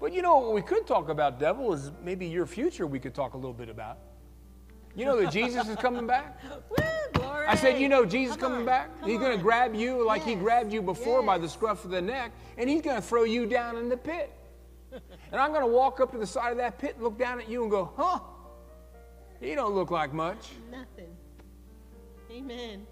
But 0.00 0.12
you 0.12 0.20
know 0.20 0.38
what 0.38 0.52
we 0.54 0.62
could 0.62 0.84
talk 0.84 1.08
about, 1.08 1.38
devil, 1.38 1.72
is 1.72 1.92
maybe 2.02 2.26
your 2.26 2.44
future 2.46 2.88
we 2.88 2.98
could 2.98 3.14
talk 3.14 3.34
a 3.34 3.36
little 3.36 3.52
bit 3.52 3.68
about. 3.68 3.98
You 4.94 5.04
know 5.06 5.20
that 5.20 5.32
Jesus 5.32 5.68
is 5.68 5.76
coming 5.76 6.06
back? 6.06 6.42
Woo, 6.70 6.76
glory. 7.14 7.46
I 7.46 7.54
said, 7.54 7.80
you 7.80 7.88
know 7.88 8.04
Jesus 8.04 8.36
Come 8.36 8.42
coming 8.52 8.58
on, 8.60 8.66
back? 8.66 9.00
come 9.00 9.08
He's 9.08 9.18
going 9.18 9.36
to 9.36 9.42
grab 9.42 9.74
you 9.74 10.06
like 10.06 10.22
he 10.24 10.34
grabbed 10.34 10.72
you 10.72 10.82
before 10.82 11.22
by 11.22 11.38
the 11.38 11.48
scruff 11.48 11.84
of 11.84 11.90
the 11.90 12.02
neck, 12.02 12.32
and 12.58 12.68
he's 12.68 12.82
going 12.82 12.96
to 12.96 13.02
throw 13.02 13.24
you 13.24 13.46
down 13.46 13.76
in 13.76 13.88
the 13.88 13.96
pit. 13.96 14.32
and 14.92 15.40
I'm 15.40 15.50
going 15.50 15.62
to 15.62 15.72
walk 15.72 16.00
up 16.00 16.12
to 16.12 16.18
the 16.18 16.26
side 16.26 16.52
of 16.52 16.58
that 16.58 16.78
pit, 16.78 16.94
and 16.96 17.04
look 17.04 17.18
down 17.18 17.40
at 17.40 17.48
you, 17.48 17.62
and 17.62 17.70
go, 17.70 17.92
huh? 17.96 18.20
You 19.40 19.54
don't 19.54 19.74
look 19.74 19.90
like 19.90 20.12
much. 20.12 20.50
Nothing. 20.70 21.16
Amen. 22.30 22.86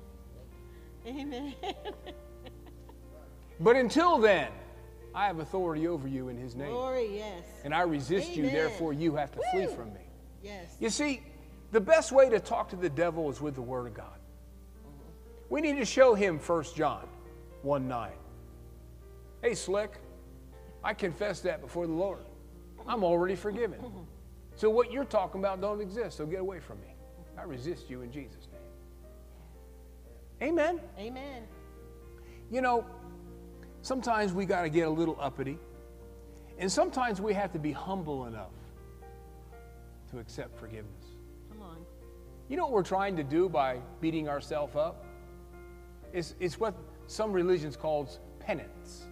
Amen. 1.06 1.54
But 3.60 3.76
until 3.76 4.16
then, 4.16 4.48
I 5.14 5.26
have 5.26 5.38
authority 5.38 5.86
over 5.86 6.08
you 6.08 6.28
in 6.28 6.38
his 6.38 6.56
name. 6.56 6.70
glory. 6.70 7.18
Yes. 7.18 7.44
And 7.62 7.74
I 7.74 7.82
resist 7.82 8.34
you, 8.34 8.44
therefore 8.44 8.94
you 8.94 9.14
have 9.16 9.32
to 9.32 9.40
flee 9.52 9.66
from 9.66 9.92
me. 9.92 10.00
Yes. 10.42 10.76
You 10.80 10.88
see, 10.88 11.22
the 11.72 11.80
best 11.80 12.12
way 12.12 12.28
to 12.28 12.40
talk 12.40 12.68
to 12.70 12.76
the 12.76 12.88
devil 12.88 13.30
is 13.30 13.40
with 13.40 13.54
the 13.54 13.62
Word 13.62 13.86
of 13.86 13.94
God. 13.94 14.18
We 15.48 15.60
need 15.60 15.76
to 15.78 15.84
show 15.84 16.14
him 16.14 16.38
1 16.38 16.64
John 16.74 17.06
1 17.62 17.88
9. 17.88 18.10
Hey, 19.42 19.54
Slick, 19.54 19.98
I 20.82 20.94
confess 20.94 21.40
that 21.40 21.60
before 21.60 21.86
the 21.86 21.92
Lord. 21.92 22.24
I'm 22.86 23.04
already 23.04 23.36
forgiven. 23.36 23.80
So 24.54 24.68
what 24.70 24.92
you're 24.92 25.04
talking 25.04 25.40
about 25.40 25.60
don't 25.60 25.80
exist, 25.80 26.16
so 26.16 26.26
get 26.26 26.40
away 26.40 26.60
from 26.60 26.80
me. 26.80 26.94
I 27.38 27.44
resist 27.44 27.88
you 27.88 28.02
in 28.02 28.12
Jesus' 28.12 28.48
name. 30.40 30.50
Amen. 30.50 30.80
Amen. 30.98 31.42
You 32.50 32.60
know, 32.60 32.84
sometimes 33.82 34.32
we 34.32 34.44
got 34.44 34.62
to 34.62 34.68
get 34.68 34.86
a 34.86 34.90
little 34.90 35.16
uppity, 35.20 35.58
and 36.58 36.70
sometimes 36.70 37.20
we 37.20 37.32
have 37.34 37.52
to 37.52 37.58
be 37.58 37.72
humble 37.72 38.26
enough 38.26 38.50
to 40.10 40.18
accept 40.18 40.58
forgiveness. 40.58 40.99
You 42.50 42.56
know 42.56 42.64
what 42.64 42.72
we're 42.72 42.82
trying 42.82 43.16
to 43.16 43.22
do 43.22 43.48
by 43.48 43.78
beating 44.00 44.28
ourselves 44.28 44.74
up? 44.74 45.04
It's, 46.12 46.34
it's 46.40 46.58
what 46.58 46.74
some 47.06 47.32
religions 47.32 47.76
calls 47.76 48.18
penance. 48.40 49.04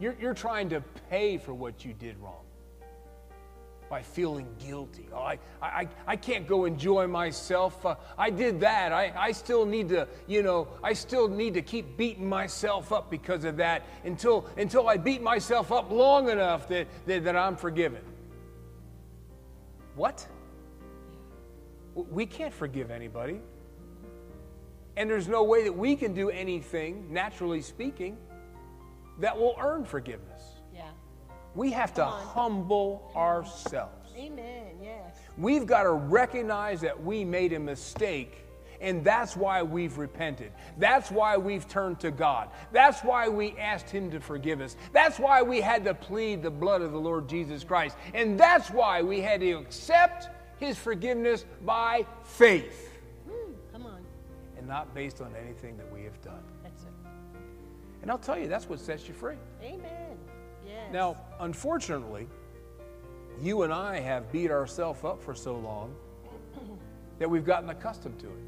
You're, 0.00 0.16
you're 0.20 0.34
trying 0.34 0.70
to 0.70 0.80
pay 1.08 1.38
for 1.38 1.54
what 1.54 1.84
you 1.84 1.94
did 1.94 2.18
wrong 2.18 2.44
by 3.88 4.02
feeling 4.02 4.48
guilty. 4.58 5.08
Oh, 5.14 5.18
I, 5.18 5.38
I, 5.62 5.88
I 6.04 6.16
can't 6.16 6.48
go 6.48 6.64
enjoy 6.64 7.06
myself. 7.06 7.86
Uh, 7.86 7.94
I 8.18 8.30
did 8.30 8.60
that. 8.60 8.92
I, 8.92 9.12
I 9.16 9.30
still 9.30 9.64
need 9.64 9.90
to, 9.90 10.08
you 10.26 10.42
know, 10.42 10.66
I 10.82 10.94
still 10.94 11.28
need 11.28 11.54
to 11.54 11.62
keep 11.62 11.96
beating 11.96 12.28
myself 12.28 12.92
up 12.92 13.08
because 13.08 13.44
of 13.44 13.58
that 13.58 13.86
until, 14.04 14.46
until 14.56 14.88
I 14.88 14.96
beat 14.96 15.22
myself 15.22 15.70
up 15.70 15.92
long 15.92 16.28
enough 16.28 16.66
that, 16.68 16.88
that, 17.06 17.22
that 17.22 17.36
I'm 17.36 17.54
forgiven. 17.54 18.02
What? 19.94 20.26
We 22.10 22.26
can't 22.26 22.54
forgive 22.54 22.90
anybody. 22.90 23.40
And 24.96 25.08
there's 25.08 25.28
no 25.28 25.44
way 25.44 25.64
that 25.64 25.76
we 25.76 25.96
can 25.96 26.12
do 26.12 26.30
anything, 26.30 27.12
naturally 27.12 27.60
speaking, 27.60 28.16
that 29.20 29.36
will 29.36 29.56
earn 29.60 29.84
forgiveness. 29.84 30.42
Yeah. 30.74 30.90
We 31.54 31.70
have 31.72 31.94
to 31.94 32.04
on. 32.04 32.22
humble 32.22 33.10
ourselves. 33.14 34.12
Amen. 34.16 34.76
Yes. 34.82 35.16
We've 35.36 35.66
got 35.66 35.84
to 35.84 35.92
recognize 35.92 36.80
that 36.80 37.00
we 37.00 37.24
made 37.24 37.52
a 37.52 37.60
mistake, 37.60 38.44
and 38.80 39.04
that's 39.04 39.36
why 39.36 39.62
we've 39.62 39.98
repented. 39.98 40.52
That's 40.78 41.10
why 41.10 41.36
we've 41.36 41.68
turned 41.68 42.00
to 42.00 42.10
God. 42.10 42.50
That's 42.72 43.00
why 43.02 43.28
we 43.28 43.56
asked 43.56 43.90
Him 43.90 44.10
to 44.10 44.20
forgive 44.20 44.60
us. 44.60 44.76
That's 44.92 45.18
why 45.18 45.42
we 45.42 45.60
had 45.60 45.84
to 45.84 45.94
plead 45.94 46.42
the 46.42 46.50
blood 46.50 46.82
of 46.82 46.90
the 46.92 47.00
Lord 47.00 47.28
Jesus 47.28 47.62
Christ. 47.62 47.96
And 48.14 48.38
that's 48.38 48.70
why 48.70 49.02
we 49.02 49.20
had 49.20 49.40
to 49.40 49.52
accept 49.52 50.28
His 50.58 50.76
forgiveness 50.76 51.44
by 51.64 52.04
faith 52.24 52.90
Woo. 53.26 53.54
Come 53.72 53.86
on. 53.86 54.00
and 54.56 54.66
not 54.66 54.94
based 54.94 55.20
on 55.20 55.34
anything 55.36 55.76
that 55.76 55.90
we 55.92 56.02
have 56.04 56.20
done. 56.22 56.42
That's 56.62 56.82
it. 56.82 56.88
And 58.02 58.10
I'll 58.10 58.18
tell 58.18 58.38
you, 58.38 58.48
that's 58.48 58.68
what 58.68 58.80
sets 58.80 59.08
you 59.08 59.14
free. 59.14 59.36
Amen. 59.62 60.16
Yes. 60.66 60.92
Now, 60.92 61.16
unfortunately, 61.40 62.28
you 63.40 63.62
and 63.62 63.72
I 63.72 64.00
have 64.00 64.30
beat 64.32 64.50
ourselves 64.50 65.04
up 65.04 65.22
for 65.22 65.34
so 65.34 65.56
long 65.56 65.94
that 67.18 67.28
we've 67.28 67.44
gotten 67.44 67.70
accustomed 67.70 68.18
to 68.20 68.26
it. 68.26 68.44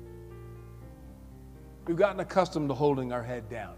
We've 1.87 1.97
gotten 1.97 2.21
accustomed 2.21 2.69
to 2.69 2.75
holding 2.75 3.13
our 3.13 3.23
head 3.23 3.49
down. 3.49 3.75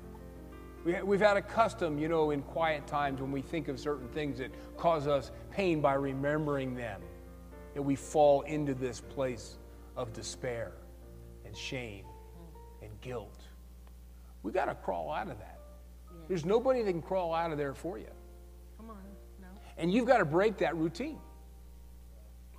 We, 0.85 1.01
we've 1.03 1.21
had 1.21 1.37
a 1.37 1.43
custom, 1.43 1.99
you 1.99 2.09
know, 2.09 2.31
in 2.31 2.43
quiet 2.43 2.87
times 2.87 3.21
when 3.21 3.31
we 3.31 3.41
think 3.41 3.69
of 3.69 3.79
certain 3.79 4.09
things 4.09 4.39
that 4.39 4.51
cause 4.77 5.07
us 5.07 5.31
pain 5.51 5.81
by 5.81 5.95
remembering 5.95 6.75
them, 6.75 7.01
that 7.75 7.83
we 7.83 7.97
fall 7.97 8.43
into 8.43 8.75
this 8.75 9.01
place 9.01 9.59
of 9.97 10.13
despair 10.13 10.73
and 11.45 11.57
shame 11.57 12.05
and 12.83 12.91
guilt. 13.01 13.41
We 14.43 14.53
got 14.53 14.67
to 14.67 14.75
crawl 14.75 15.13
out 15.13 15.31
of 15.31 15.39
that. 15.39 15.61
There's 16.29 16.45
nobody 16.45 16.83
that 16.83 16.91
can 16.91 17.03
crawl 17.03 17.35
out 17.35 17.53
of 17.53 17.59
there 17.59 17.75
for 17.75 17.99
you. 17.99 18.07
Come 18.77 18.91
on. 18.91 18.97
No. 19.41 19.49
And 19.77 19.93
you've 19.93 20.07
got 20.07 20.19
to 20.19 20.25
break 20.25 20.59
that 20.59 20.77
routine. 20.77 21.19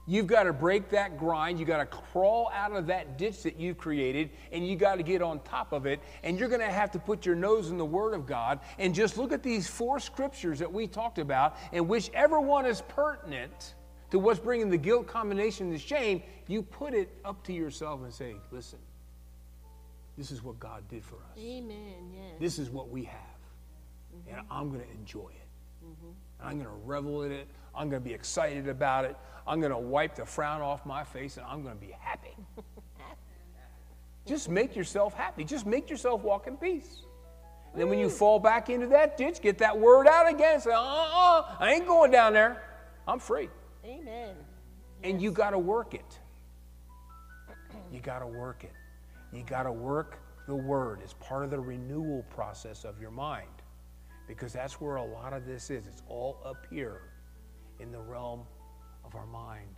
You've 0.06 0.28
got 0.28 0.44
to 0.44 0.54
break 0.54 0.90
that 0.90 1.18
grind. 1.18 1.60
You've 1.60 1.70
got 1.70 1.78
to 1.78 1.86
crawl 1.86 2.52
out 2.54 2.74
of 2.74 2.88
that 2.88 3.18
ditch 3.18 3.44
that 3.44 3.58
you've 3.58 3.78
created, 3.78 4.32
and 4.52 4.68
you 4.68 4.76
got 4.76 4.96
to 4.96 5.04
get 5.04 5.22
on 5.22 5.40
top 5.42 5.72
of 5.72 5.86
it. 5.86 6.02
And 6.24 6.38
you're 6.38 6.50
going 6.50 6.60
to 6.60 6.70
have 6.70 6.92
to 6.92 7.00
put 7.00 7.26
your 7.26 7.36
nose 7.36 7.70
in 7.70 7.78
the 7.78 7.86
Word 7.86 8.14
of 8.14 8.26
God 8.26 8.60
and 8.80 8.94
just 8.94 9.18
look 9.18 9.32
at 9.32 9.44
these 9.44 9.66
four 9.66 10.00
scriptures 10.00 10.60
that 10.60 10.72
we 10.72 10.88
talked 10.88 11.20
about, 11.20 11.56
and 11.72 11.88
whichever 11.88 12.42
one 12.42 12.66
is 12.66 12.82
pertinent 12.90 13.76
to 14.14 14.20
what's 14.20 14.40
bringing 14.40 14.70
the 14.70 14.78
guilt, 14.78 15.08
combination, 15.08 15.72
the 15.72 15.78
shame, 15.80 16.22
you 16.46 16.62
put 16.62 16.94
it 16.94 17.10
up 17.26 17.44
to 17.44 17.52
yourself 17.52 18.04
and 18.04 18.14
say, 18.14 18.36
listen, 18.52 18.78
this 20.16 20.30
is 20.30 20.44
what 20.44 20.60
God 20.60 20.84
did 20.88 21.04
for 21.04 21.16
us. 21.16 21.40
Amen. 21.40 22.12
Yes. 22.14 22.36
This 22.40 22.60
is 22.60 22.70
what 22.70 22.90
we 22.90 23.06
have. 23.06 23.20
And 24.30 24.46
I'm 24.52 24.70
going 24.70 24.82
to 24.82 24.92
enjoy 24.92 25.30
it. 25.30 25.88
And 26.40 26.48
I'm 26.48 26.60
going 26.60 26.70
to 26.70 26.86
revel 26.86 27.24
in 27.24 27.32
it. 27.32 27.48
I'm 27.74 27.90
going 27.90 28.04
to 28.04 28.08
be 28.08 28.14
excited 28.14 28.68
about 28.68 29.06
it. 29.06 29.18
I'm 29.48 29.60
going 29.60 29.72
to 29.72 29.80
wipe 29.80 30.14
the 30.14 30.28
frown 30.28 30.62
off 30.62 30.86
my 30.86 31.04
face 31.04 31.38
and 31.38 31.46
I'm 31.48 31.64
going 31.64 31.74
to 31.74 31.82
be 31.82 31.96
happy. 32.00 32.38
Just 34.28 34.48
make 34.48 34.76
yourself 34.76 35.16
happy. 35.16 35.44
Just 35.44 35.66
make 35.66 35.90
yourself 35.90 36.22
walk 36.22 36.46
in 36.46 36.56
peace. 36.56 37.02
And 37.72 37.82
then 37.82 37.90
when 37.90 37.98
you 37.98 38.10
fall 38.10 38.38
back 38.38 38.70
into 38.70 38.86
that 38.90 39.18
ditch, 39.18 39.42
get 39.42 39.58
that 39.58 39.76
word 39.76 40.06
out 40.06 40.32
again. 40.32 40.62
Say, 40.62 40.70
uh 40.72 40.80
uh, 40.80 41.56
I 41.60 41.74
ain't 41.74 41.88
going 41.88 42.12
down 42.12 42.34
there. 42.34 42.62
I'm 43.08 43.18
free. 43.18 43.50
Amen. 43.86 44.36
And 45.04 45.22
you 45.22 45.32
got 45.32 45.52
to 45.52 45.60
work 45.60 45.94
it. 45.94 46.20
You 47.92 48.00
got 48.00 48.20
to 48.20 48.28
work 48.28 48.64
it. 48.64 48.74
You 49.34 49.44
got 49.44 49.64
to 49.64 49.72
work 49.72 50.20
the 50.48 50.56
word 50.56 51.02
as 51.04 51.14
part 51.14 51.44
of 51.44 51.50
the 51.50 51.60
renewal 51.60 52.24
process 52.30 52.86
of 52.86 53.00
your 53.00 53.12
mind 53.12 53.48
because 54.28 54.54
that's 54.54 54.80
where 54.80 54.98
a 54.98 55.06
lot 55.06 55.34
of 55.34 55.46
this 55.46 55.70
is. 55.70 55.88
It's 55.88 56.04
all 56.08 56.40
up 56.46 56.66
here 56.70 57.02
in 57.80 57.92
the 57.92 58.00
realm 58.00 58.42
of 59.04 59.16
our 59.16 59.26
mind, 59.26 59.76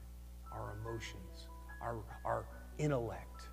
our 0.52 0.78
emotions, 0.82 1.48
our, 1.82 1.98
our 2.24 2.46
intellect. 2.78 3.48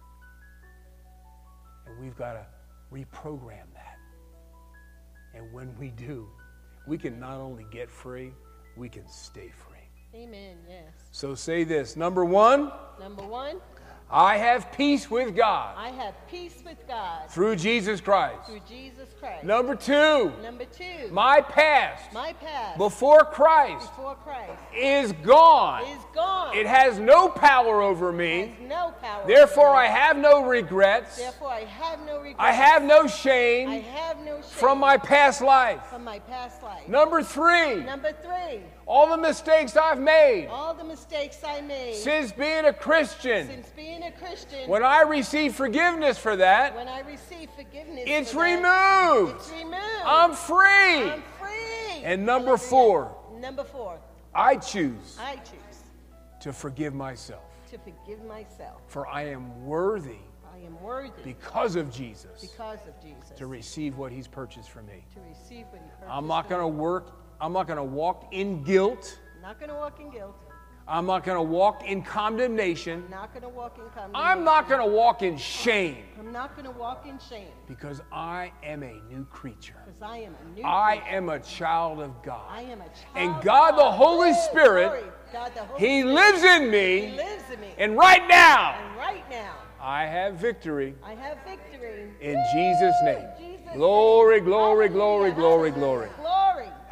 And 1.87 1.99
we've 1.99 2.17
got 2.17 2.35
to 2.35 2.47
reprogram 2.93 3.73
that. 3.75 3.99
And 5.35 5.53
when 5.53 5.75
we 5.79 5.89
do, 5.91 6.29
we 6.87 6.99
can 6.99 7.19
not 7.19 7.39
only 7.41 7.65
get 7.71 7.91
free, 7.91 8.33
we 8.77 8.89
can 8.89 9.07
stay 9.09 9.51
free. 9.51 9.72
Amen. 10.15 10.57
Yes. 10.69 10.83
So 11.11 11.35
say 11.35 11.65
this 11.65 11.97
number 11.97 12.25
one, 12.25 12.71
Number 13.01 13.23
one, 13.23 13.57
I 14.11 14.37
have 14.37 14.71
peace 14.73 15.11
with 15.11 15.35
God 15.35 15.75
I 15.79 15.89
have 15.89 16.15
peace 16.31 16.63
with 16.67 16.77
God 16.87 17.31
through 17.31 17.57
Jesus 17.57 18.01
Christ. 18.01 18.45
through 18.47 18.61
Jesus 18.69 19.09
Christ. 19.19 19.43
Number 19.45 19.75
two, 19.75 20.31
Number 20.43 20.67
two, 20.67 21.11
my 21.11 21.41
past 21.41 22.13
my 22.13 22.35
past 22.35 22.77
before 22.77 23.25
Christ 23.25 23.89
before 23.89 24.17
Christ 24.17 24.53
is 24.77 25.13
gone. 25.25 25.85
is 25.85 25.99
gone. 26.15 26.55
It 26.55 26.67
has 26.67 26.99
no 26.99 27.29
power 27.31 27.81
over 27.81 28.13
me. 28.13 28.49
has 28.61 28.69
no 28.69 28.95
power. 29.01 29.27
Therefore, 29.27 29.69
I 29.75 29.87
have 29.87 30.19
no 30.19 30.45
regrets. 30.45 31.17
Therefore, 31.17 31.49
I 31.49 31.65
have 31.65 31.99
no 32.05 32.17
regrets. 32.19 32.37
I 32.39 32.53
have 32.53 32.83
no 32.83 33.07
shame. 33.07 33.71
I 33.71 33.77
have 33.77 34.19
no 34.19 34.35
shame 34.37 34.51
from 34.51 34.79
my 34.79 34.99
past 34.99 35.41
life. 35.41 35.83
from 35.87 36.05
my 36.05 36.19
past 36.19 36.63
life. 36.63 36.87
Number 36.87 37.23
three, 37.23 37.77
Number 37.83 38.13
three, 38.13 38.61
all 38.93 39.09
the 39.09 39.17
mistakes 39.17 39.75
I've 39.75 39.99
made 39.99 40.49
all 40.49 40.75
the 40.75 40.85
mistakes 40.85 41.39
I 41.43 41.63
made 41.63 41.95
since 41.95 42.31
being 42.31 42.67
a 42.67 42.73
Christian. 42.75 43.47
since 43.47 43.71
being 43.71 44.03
a 44.03 44.13
Christian. 44.13 44.69
When 44.69 44.83
I 44.83 45.01
receive 45.03 45.55
forgiveness 45.55 46.19
for 46.19 46.37
that, 46.37 46.77
when 46.77 46.89
I 46.89 47.01
receive 47.01 47.49
forgiveness, 47.57 48.05
it's 48.07 48.33
for 48.33 48.41
that, 48.41 49.15
removed. 49.17 49.37
It's 49.41 49.51
removed. 49.51 50.05
I'm 50.05 50.35
free. 50.35 51.11
I'm 51.11 51.23
free. 51.41 52.03
And 52.05 52.27
number 52.27 52.59
four. 52.59 53.17
Number 53.41 53.65
four, 53.65 53.99
I 54.35 54.57
choose 54.57 55.17
I 55.19 55.37
choose 55.37 55.79
to 56.41 56.53
forgive 56.53 56.93
myself, 56.93 57.45
to 57.71 57.79
forgive 57.79 58.23
myself. 58.25 58.83
for 58.89 59.07
I 59.07 59.23
am 59.23 59.65
worthy 59.65 60.19
I 60.55 60.59
am 60.67 60.81
worthy 60.83 61.23
because 61.25 61.77
of 61.77 61.91
Jesus 61.91 62.41
because 62.43 62.81
of 62.87 62.95
Jesus 63.03 63.31
to 63.37 63.47
receive 63.47 63.97
what 63.97 64.13
he's 64.13 64.29
purchased 64.29 64.71
for 64.71 64.83
me. 64.83 65.05
to 65.15 65.21
receive 65.21 65.65
what 65.71 65.81
He 65.81 65.89
purchased. 65.99 66.11
I'm 66.11 66.27
not 66.27 66.49
going 66.51 66.61
to 66.61 66.69
work, 66.69 67.07
I'm 67.43 67.53
not 67.53 67.67
going 67.67 67.77
to 67.77 67.83
walk 67.83 68.29
in 68.31 68.63
guilt. 68.63 69.19
I'm 69.37 69.43
not 69.43 69.59
going 69.59 69.69
to 69.71 69.75
walk 69.75 69.99
in 69.99 70.11
guilt. 70.11 70.37
I'm 70.87 71.07
not 71.07 71.25
going 71.25 71.37
to 71.37 71.43
walk 71.43 71.85
in 71.85 72.03
condemnation. 72.03 73.03
I'm 73.07 73.11
not 73.11 73.33
going 73.33 73.43
to 73.43 73.49
walk 73.49 73.79
in 73.79 73.85
condemnation. 73.91 74.15
I'm 74.15 74.45
not 74.45 74.69
going 74.69 74.81
to 74.81 74.87
walk 74.87 75.23
in 75.23 75.37
shame 75.37 76.05
I'm 76.19 76.33
not 76.33 76.55
going 76.57 76.65
to 76.65 76.71
walk 76.79 77.05
in 77.07 77.19
shame 77.19 77.49
because 77.67 78.01
I 78.13 78.53
am 78.63 78.83
a 78.85 79.01
new 79.11 79.25
creature. 79.25 79.75
because 79.85 80.03
I 80.03 80.19
am 80.19 80.35
a 80.41 80.57
new. 80.57 80.65
I 80.65 80.99
creature. 80.99 81.17
am 81.17 81.29
a 81.31 81.39
child 81.41 82.01
of 82.01 82.23
God. 82.23 82.47
I 82.49 82.63
am 82.63 82.81
a 82.81 82.85
child. 82.85 83.17
And 83.17 83.31
of 83.37 83.45
God 83.45 83.77
the 83.77 83.91
Holy 83.91 84.31
Woo! 84.31 84.37
Spirit. 84.51 85.13
God 85.33 85.53
the 85.55 85.63
Holy 85.65 85.81
He 85.81 86.01
Spirit. 86.03 86.15
lives 86.15 86.43
in 86.45 86.71
me, 86.71 87.07
He 87.11 87.17
lives 87.17 87.45
in 87.53 87.61
me. 87.61 87.69
And 87.79 87.97
right 87.97 88.27
now, 88.29 88.73
and 88.79 88.97
right 88.97 89.25
now, 89.31 89.55
I 89.81 90.05
have 90.07 90.35
victory 90.35 90.95
I 91.05 91.15
have 91.15 91.39
victory. 91.45 92.09
in 92.21 92.37
Jesus' 92.55 92.95
name. 93.05 93.25
Jesus' 93.39 93.75
Glory, 93.75 94.37
name. 94.37 94.45
glory, 94.45 94.89
glory, 94.89 95.31
glory, 95.33 95.71
glory. 95.71 96.09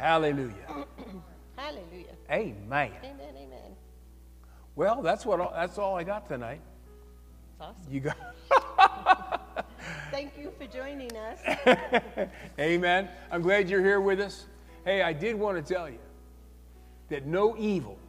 Hallelujah. 0.01 0.55
Hallelujah. 1.55 2.15
Amen. 2.31 2.91
Amen. 3.03 3.35
Amen. 3.37 3.75
Well, 4.75 5.03
that's 5.03 5.27
what 5.27 5.53
that's 5.53 5.77
all 5.77 5.95
I 5.95 6.03
got 6.03 6.27
tonight. 6.27 6.59
Awesome. 7.59 7.85
You 7.87 7.99
got 7.99 8.17
Thank 10.11 10.39
you 10.39 10.51
for 10.57 10.65
joining 10.65 11.15
us. 11.15 11.39
Amen. 12.59 13.09
I'm 13.29 13.43
glad 13.43 13.69
you're 13.69 13.83
here 13.83 14.01
with 14.01 14.19
us. 14.19 14.47
Hey, 14.85 15.03
I 15.03 15.13
did 15.13 15.35
want 15.35 15.63
to 15.63 15.73
tell 15.73 15.87
you 15.87 15.99
that 17.09 17.27
no 17.27 17.55
evil 17.59 17.99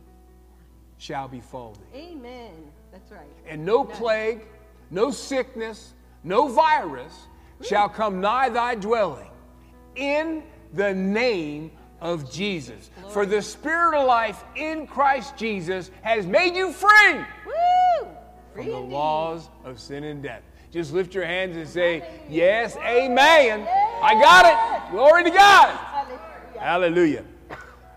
shall 0.97 1.29
befall 1.29 1.75
thee. 1.75 2.13
Amen. 2.13 2.53
That's 2.91 3.13
right. 3.13 3.29
And 3.47 3.67
no 3.67 3.85
plague, 3.85 4.47
no 4.91 5.11
sickness, 5.11 5.93
no 6.25 6.49
virus 6.49 7.27
shall 7.61 7.91
come 7.91 8.23
nigh 8.23 8.49
thy 8.49 8.77
dwelling 8.77 9.31
in 9.95 10.43
the 10.73 10.95
name 10.95 11.71
of 12.03 12.31
Jesus. 12.31 12.91
For 13.11 13.25
the 13.25 13.41
spirit 13.41 13.95
of 13.97 14.07
life 14.07 14.45
in 14.57 14.87
Christ 14.87 15.37
Jesus 15.37 15.91
has 16.03 16.27
made 16.27 16.55
you 16.55 16.73
free 16.73 17.15
Woo! 17.15 18.09
from 18.53 18.65
Free 18.65 18.65
the 18.67 18.77
indeed. 18.77 18.93
laws 18.93 19.49
of 19.65 19.81
sin 19.81 20.05
and 20.05 20.23
death. 20.23 20.43
Just 20.73 20.93
lift 20.93 21.15
your 21.15 21.25
hands 21.25 21.57
and 21.57 21.69
say, 21.69 22.03
Yes, 22.29 22.77
amen. 22.77 23.67
I 24.03 24.15
got 24.21 24.47
it. 24.47 24.91
Glory 24.91 25.23
to 25.25 25.31
God. 25.31 25.69
Hallelujah. 25.77 26.61
Hallelujah. 26.61 27.25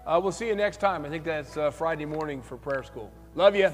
Uh, 0.05 0.19
we'll 0.21 0.31
see 0.31 0.47
you 0.47 0.55
next 0.55 0.77
time. 0.79 1.03
I 1.03 1.09
think 1.09 1.23
that's 1.23 1.57
uh, 1.57 1.71
Friday 1.71 2.05
morning 2.05 2.41
for 2.41 2.57
prayer 2.57 2.83
school. 2.83 3.11
Love 3.33 3.55
you. 3.55 3.73